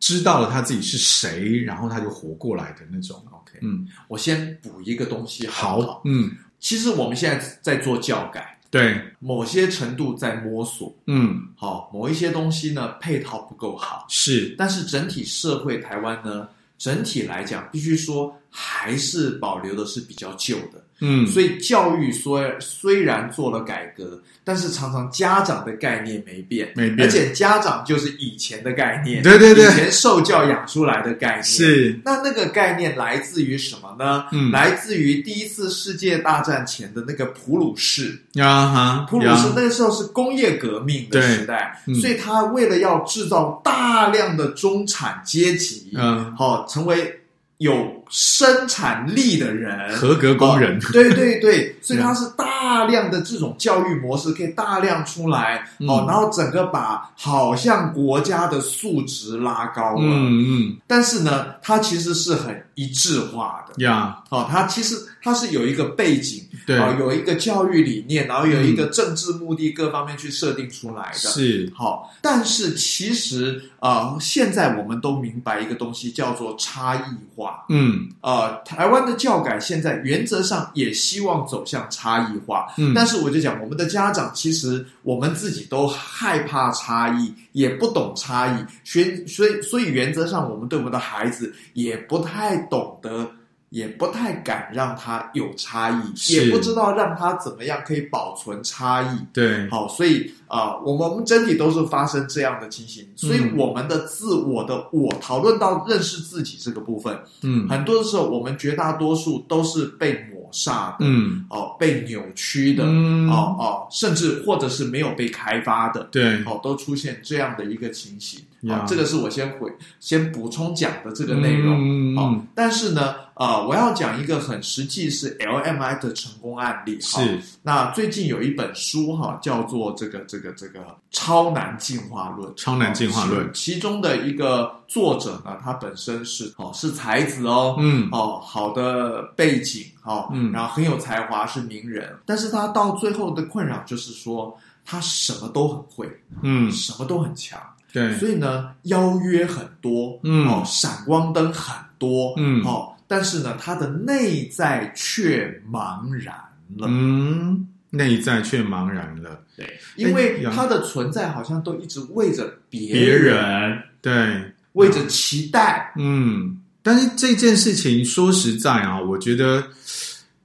[0.00, 8.58] 知道了他自己是谁，然后他就活过来的那种？OK，嗯，我先补一个东西好好，好，嗯，其实我们现在在做教改。
[8.72, 16.48] 对，某些程度在摸索，嗯，好，某一些东西呢，配套不够好，是，但是整体社会台湾呢，
[16.78, 20.82] 整体来讲，必须说还是保留的是比较旧的。
[21.04, 31.42] 嗯，所以教育虽虽然做了改革，但是常常家长的概念没变，没变，而且家长就是以前的概念，对对对，以前受教养出来的概念。
[31.42, 32.00] 是。
[32.04, 34.26] 那那个概念来自于什么呢？
[34.30, 38.16] 嗯，来自于第一次世界大战前的那个普鲁士。
[38.40, 47.18] 啊哈，普鲁士那个时候是工业革命的时代，所以他为了要制造大量的中产阶级，嗯，好成为。
[47.62, 66.76] 有生产力的人，合格工人，哦、对对对， 所以它是大量的这种教育模式可以大量出来，嗯、哦，然后整个把好像国家的素质拉高了，嗯嗯，但是呢，它其实是很一致化的，呀，哦，它其实它是有一个背景，对。
[66.98, 71.72] 有一个教育理念，然后有一个政治目的，各方面去设定出来的，是。
[71.74, 77.00] 好，但是其实啊、呃，现在我们都明白一个东西叫做差异
[77.34, 77.64] 化。
[77.68, 93.30] 嗯，呃，台湾的教改现在原则上也希望走向差异化，嗯，但是我就讲，我们的家长其实我们自己都害怕差异，也不懂差异，所以所以所以原则上，我们对我们的孩子也不太懂得。
[93.72, 99.26] 也不太敢让它有差异，也不知道让它怎么样可以保存差异。
[99.32, 118.38] 对，好，所以啊、呃，我们我们整体都是发生这样的情形，所以我们的自我的我讨论到认识自己这个部分，嗯，很多的时候我们绝大多数都是被抹杀的，嗯，哦，被扭曲的，嗯，哦哦，甚至或者是没有被开发的，对，哦，都出现这样的一个情形。
[118.70, 122.14] 啊，这个是我先回先补充讲的这个内容。
[122.14, 126.96] 嗯，好，但是呢，呃，我要讲一个很实际是 LMI 的成功案例。
[127.00, 130.80] 是，那最近有一本书哈，叫做这个这个这个
[131.10, 132.50] 《超难进化论》。
[132.56, 146.10] 超难进化论，其中的一个作者呢，他本身是哦是才子哦，嗯，哦好的背景哦，嗯，然后很有才华，是名人，但是他到最后的困扰就是说，他什么都很会，
[146.42, 147.60] 嗯，什么都很强。
[147.92, 156.34] 对，所以呢，邀约很多，嗯，哦，闪光灯很多，嗯，哦，但是呢，他的内在却茫然
[156.78, 169.62] 了，嗯，内在却茫然了，对，因为他的存在好像都一直为着别人，别人对，为着期待，嗯，但是这件事情说实在啊，我觉得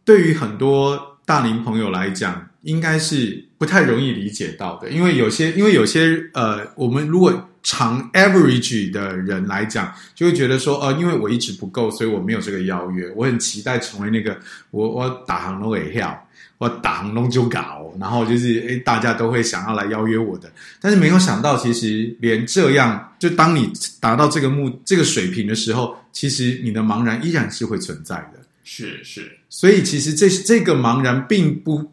[0.04, 13.10] 对于很多大龄朋友来讲，应该是不太容易理解到的，因为有些，因为有些，呃，我们如果长 average 的人来讲，就会觉得说，呃，因为我一直不够，所以我没有这个邀约。
[13.16, 14.38] 我很期待成为那个，
[14.72, 16.27] 我我打行都给跳，
[16.58, 20.52] 我打行都就搞，然后就是，诶，大家都会想要来邀约我的。
[20.82, 28.40] 但是没有想到，其实连这样，就当你达到这个目这个水平的时候，其实你的茫然依然是会存在的。
[28.64, 31.92] 是是，所以其实这这个茫然并不。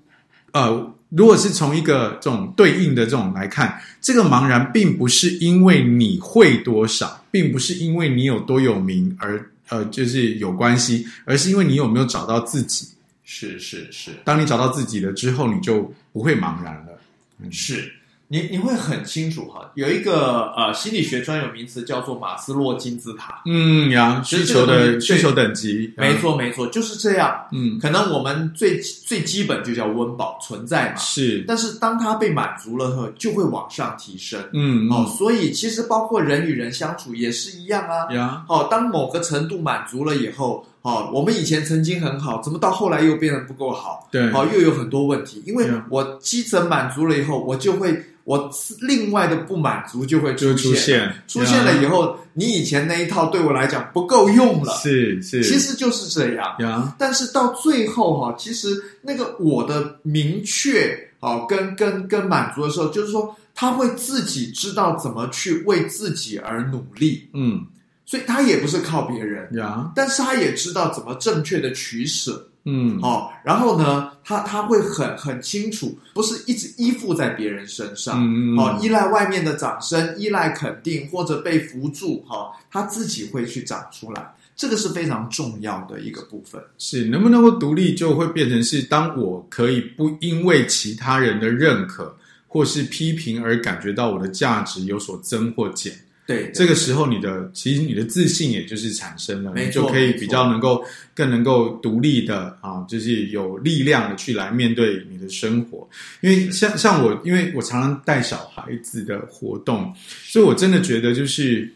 [0.52, 12.88] 呃，如果是从一个这种对应的这种来看，这个茫然并不是因为你会多少，并不是因为你有多有名而呃，就是有关系，而是因为你有没有找到自己。
[13.24, 16.98] 是是是，当你找到自己了之后，你就不会茫然了。
[17.40, 17.92] 嗯，是。
[18.26, 23.42] 你你会很清楚哈，有一个呃心理学专有名词叫做马斯洛金字塔。
[23.44, 27.46] 嗯呀，需求的需求等级，没错没错，就是这样。
[27.52, 30.96] 嗯，可能我们最最基本就叫温饱存在嘛。
[30.96, 34.42] 是，但是当它被满足了后，就会往上提升。
[34.54, 38.10] 嗯哦，所以其实包括人与人相处也是一样啊。
[38.14, 44.08] 呀，哦，当某个程度满足了以后，哦，我们以前曾经很好，怎么到后来又变得不够好？
[44.12, 48.00] 对，哦，又有很多问题，因为我基层满足了以后，我就会。
[48.24, 56.56] 我另外的不满足就会出现，出现，出现了以后，你以前那一套对我来讲不够用了，是是，其实就是这样。
[56.98, 67.60] 但是到最后哈，其实那个我的明确哦，跟跟跟满足的时候，就是说他会自己知道怎么去为自己而努力，嗯，
[68.06, 72.48] 所以他也不是靠别人呀，但是他也知道怎么正确的取舍。
[72.66, 86.58] 嗯，哦，然后呢，他他会很很清楚，不是一直依附在别人身上，嗯，哦，依赖外面的掌声，依赖肯定或者被扶助，哈、哦，他自己会去长出来，这个是非常重要的一个部分。
[86.78, 92.16] 是能不能够独立，就会变成是当我可以不因为其他人的认可
[92.48, 95.92] 或是批评而感觉到我的价值有所增或减。
[96.26, 100.82] 对，这个时候你的其实你的自信也就是产生了，你就可以比较能够
[101.14, 105.86] 更能够独立的啊，就是有力量的去来面对你的生活。
[106.22, 111.70] 因为像像我，因为我常常带小孩子的活动，所以我真的觉得就是，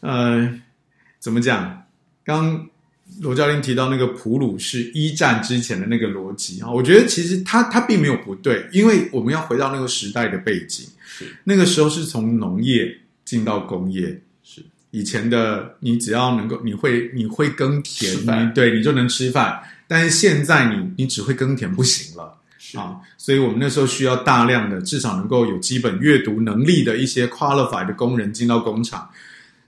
[0.00, 0.52] 呃，
[1.20, 1.80] 怎么讲？
[2.24, 2.68] 刚
[3.20, 10.84] 罗教练提到那个普鲁士一战之前的那个逻辑啊，我觉得其实他他并没有不对，因为我们要回到那个时代的背景，
[11.44, 12.92] 那个时候是从农业。
[13.34, 19.60] 进到工业是以前的，你只要能够，你会你会耕田，你对你就能吃饭。
[19.88, 22.38] 但是现在你你只会耕田不行了
[22.76, 23.00] 啊！
[23.18, 29.10] 所以我们那时候需要大量的，至少能够有基本阅读能力的一些 qualified 的工人进到工厂。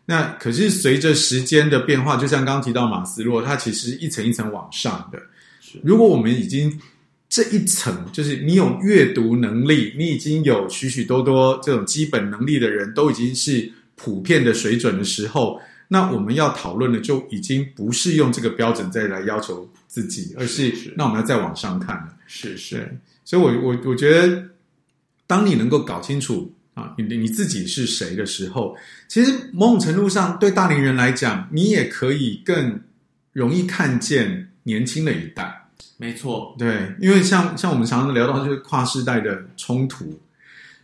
[0.04, 5.20] 那可是随着时间的变化，就像刚刚提到马斯洛，它其实一层一层往上的。
[5.82, 6.80] 如果我们已经
[7.28, 22.14] 这一层就是你有阅读能力，你已经有许许多多这种基本能力的人都已经是普遍的水准的时候，那我们要讨论的就已经不是用这个标准再来要求自己，而是，是那我们要再往上看了。
[22.26, 24.44] 是是，所以我我我觉得，
[25.26, 28.76] 当你能够搞清楚啊，你你自己是谁的时候，
[29.08, 32.80] 其实某种程度上对大龄人来讲，你也可以更
[33.32, 35.65] 容易看见年轻的一代。
[35.98, 40.20] 没错，对，因为像像我们常常聊到就是跨世代的冲突，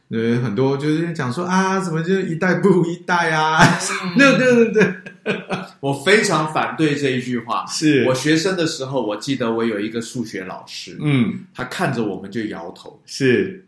[0.09, 3.61] 呃，很多就是讲说啊，怎么就一代不如一代啊？
[4.16, 4.95] 对对对对，
[5.80, 7.64] 我非常反对这一句话。
[7.66, 13.01] 是我学生的时候，我记得我有一个数学老师，嗯，他看着我们就摇头。
[13.05, 13.66] 是，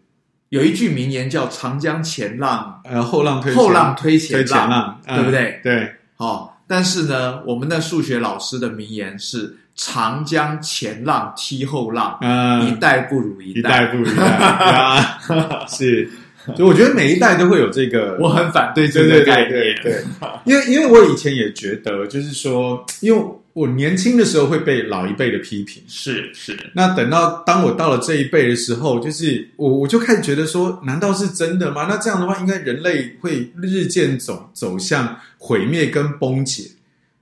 [0.48, 5.60] 有一句名言叫“长江前浪，呃，后浪推后浪推前浪”，推前浪对不对？
[5.62, 5.94] 对。
[6.16, 15.18] 好，但是呢，我们的数学老师的名言是“长江前浪踢后浪，嗯，一代不如一代，一代不如一代”，
[15.68, 16.08] 是。
[16.54, 20.04] 就我觉得每一代都会有这个，我很反对这个概念，对，对，对，对，
[20.44, 26.54] 因为因为我以前也觉得，就是说，因为我年轻的时候会被老一辈的批评，是是。
[26.74, 31.86] 那等到当我到了这一辈的时候，就是我我就开始觉得说，难道是真的吗？
[31.88, 36.64] 那这样的话，应该人类会日渐走走向毁灭跟崩解。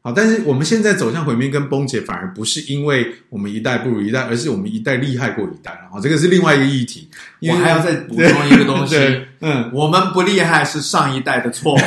[0.05, 5.71] 好，但是我们现在走向毁灭跟崩解，反而不是因为我们一代不如一代，而是我们一代厉害过一代。
[5.93, 7.09] 好，这个是另外一个议题。
[7.41, 8.97] 我还要再补充一个东西，
[9.41, 11.79] 嗯，我们不厉害是上一代的错，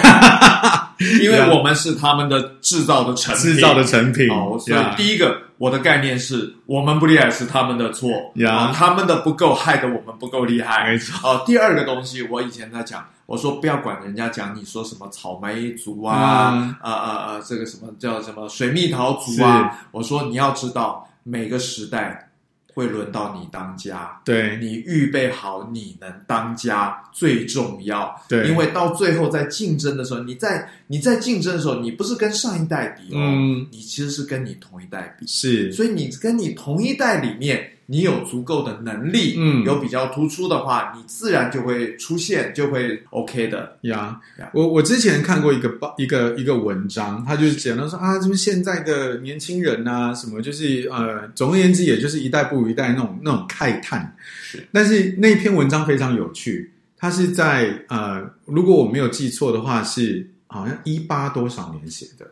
[1.21, 4.29] 因为我们是他们的制造的成品，制造的成品。
[4.29, 10.89] 哦，所以第一个我的概念是我们不厉害是他们的错，呀，他们的不够害得我们不够厉害。
[10.89, 11.29] 没错。
[11.29, 13.05] 哦，第二个东西，我以前在讲。
[13.25, 17.41] 我说不要管人家讲你说什么草莓族啊，啊、嗯、啊啊！
[17.43, 19.87] 这个什么叫什么水蜜桃族啊？
[19.91, 22.29] 我说你要知道，每个时代
[22.73, 28.13] 会轮到你当家，对，你预备好你能当家最重要。
[28.27, 35.25] 对，因为到最后在竞争的时候，你在你在竞争的时候，你不是跟上一代比哦，嗯，你其实是跟你同一代比。
[35.27, 37.71] 是，所以你跟你同一代里面。
[37.87, 44.19] 你有足够的能力，嗯，有比较突出的话，你自然就会出现，就会 OK 的呀。
[44.39, 44.49] Yeah.
[44.55, 54.15] 我我之前看过一个报，一个一个文章，他就是讲到说啊，就是现在的年轻人啊，什么就是呃，总而言之，也就是一代不如一代那种那种慨叹。
[54.41, 62.25] 是，但是那篇文章非常有趣，他是在呃，如果我没有记错的话，是好像一八多少年写的。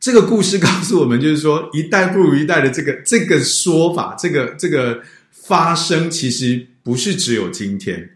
[0.00, 8.08] 这个故事告诉我们，就是说一代不如一代的这个这个说法，这个这个发生，其实不是只有今天，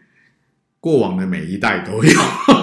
[0.81, 2.13] 过往的每一代都有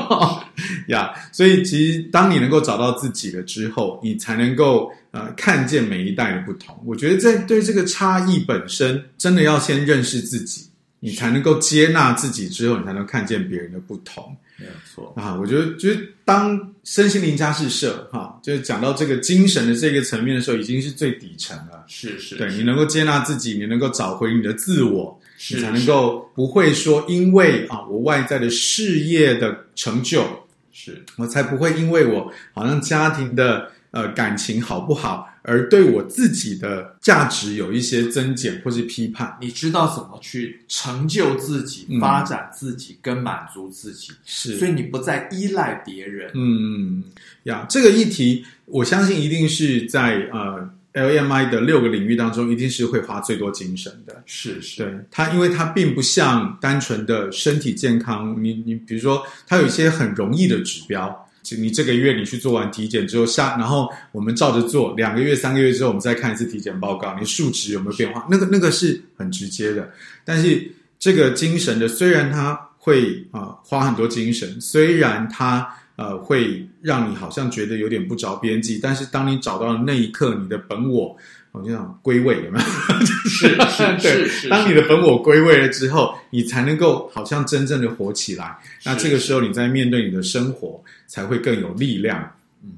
[0.87, 1.13] 呀。
[1.13, 6.81] yeah, 所以，其实当你能够找到自己了之后，你才能够呃看见每一代的不同。
[6.85, 10.67] 我觉得，在对这个差异本身，真的要先认识自己，
[10.99, 14.35] 你才能够接纳自己，之后你才能看见别人的不同。
[14.59, 15.13] 没有错。
[15.15, 21.83] 啊，我觉得就是当身心灵家是社哈，就是讲到这个精神的这个层面的时候，已经是最底层了。
[21.87, 30.23] 是是，对，你能够接纳自己，你能够找回你的自我，是你才能够不会说因为啊我外在的事业的成就，
[30.71, 31.03] 是。
[31.17, 35.27] 我才不会因为我好像家庭的呃感情好不好。
[35.41, 46.29] 而对我自己的价值有一些增减或是批判，你知道怎么去成就自己、嗯、发展自己跟满足自己，是，所以你不再依赖别人。
[46.35, 47.03] 嗯嗯
[47.43, 54.21] 呀，这个议题我相信一定是在呃 LMI 的六个领域当中，一定是会花最多精神的。
[54.25, 61.25] 是是，对它，因为它并不像单纯的身体健康，你你比如说，它有一些很容易的指标。
[61.57, 68.27] 你这个月你去做完体检之后下，然后我们照着做，两个月、三个月之后，我们再看一次体检报告，你数值有没有变化？
[68.29, 69.89] 那个那个是很直接的。
[70.23, 81.15] 但是这个精神的，虽然它会啊、花很多精神，虽然它呃会让你好像觉得有点不着边际，但是当你找到了那一刻，你的本我。
[81.51, 82.65] 我就想归位，有没有？
[83.27, 84.49] 是是是，是。
[84.49, 88.55] 当你的本我归位了之后，你才能够好像真正的活起来。
[88.85, 92.31] 那这个时候，你在面对你的生活，才会更有力量。
[92.63, 92.69] 嗯，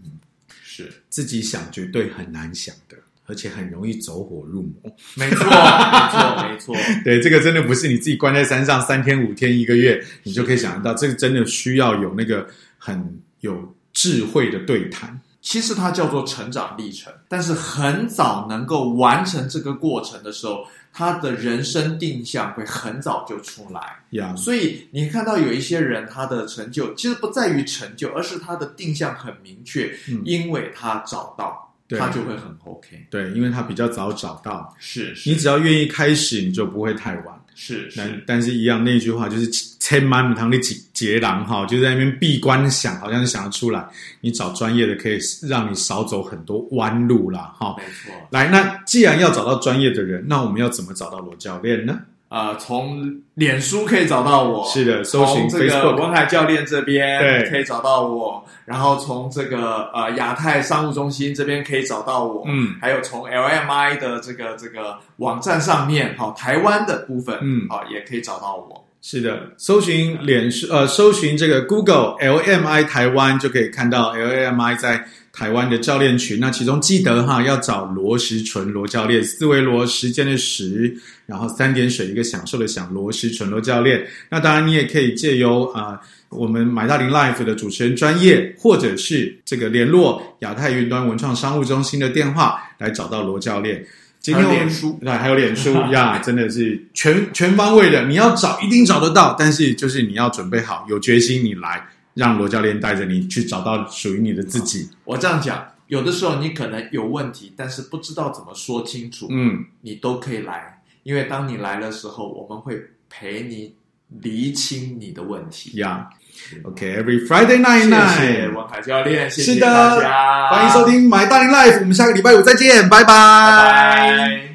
[0.64, 2.96] 是自己想绝对很难想的，
[3.26, 4.96] 而且很容易走火入魔。
[5.16, 6.76] 没错，没错，没错。
[7.04, 10.98] 对，这个真的不是你自己关在山上三天五天一个月，你就可以想得到。
[10.98, 12.48] 这个真的需要有那个
[12.78, 15.20] 很有智慧的对谈。
[15.42, 24.00] 其实它叫做成长历程，但是很早能够完成这个过程的时候，他的人生定向会很早就出来。
[24.12, 33.08] 呀，所以你看到有一些人，他的成就其实不在于成就，而是他的定向很明确，嗯，因为他找到，他就会很 OK。
[33.10, 37.36] 对，因为他比较早找到，是，是你只要愿意开始，你就不会太晚。
[37.54, 39.48] 是，是，但但是一样那句话就是
[39.80, 43.86] 千万堂的结结囊哈，就在那边闭关想，好像是想得出来。
[44.22, 47.76] 你找专业的可以让你少走很多弯路啦哈。
[47.78, 48.14] 没错。
[48.32, 52.00] 来，那既然要找到专业的人，那我们要怎么找到罗教练呢？
[52.32, 58.42] 啊、呃，从脸书可以找到我，是的，搜寻这个文海教练这边，对，可以找到我。
[58.64, 68.82] 然后从这个呃亚太商务中心这边可以找到我，嗯，还有从 LMI 的这个这个网站上面，好，台湾的部分，嗯，好，也可以找到我。
[69.02, 75.04] 是的，搜寻脸书呃，搜寻这个 Google LMI 台湾就可以看到 LMI 在
[75.34, 76.40] 台湾的教练群。
[76.40, 84.06] 那其中记得哈，要找罗时纯罗教练，四维罗时间的时，然后三点水一个享受的享，罗时纯罗教练。
[84.30, 93.86] 那当然，你也可以借由啊、呃，我们买大林 Life 的主持人专业，或者是这个联络亚太云端文创商务中心的电话来找到罗教练。
[94.20, 98.06] 今天我们书，对，还有脸书 呀，真的是全全方位的。
[98.06, 101.84] 你要找一定找得到，但是就是你要准备好，有决心，你来
[102.14, 104.90] 让罗教练带着你去找到属于你的自己。
[105.04, 113.76] 我这样讲，有的时候你可能有问题，但是不知道怎么说清楚，嗯，你都可以来，因为当你来的时候，我们会陪你
[114.22, 116.10] 厘清你的问题呀。
[116.10, 116.18] Yeah.
[116.64, 123.08] OK，every、okay, Friday night night，谢谢王凯教练，谢谢大家，欢迎收听 My 大龄 Life，我们下个礼拜五再见，拜拜。
[123.08, 124.51] 拜拜。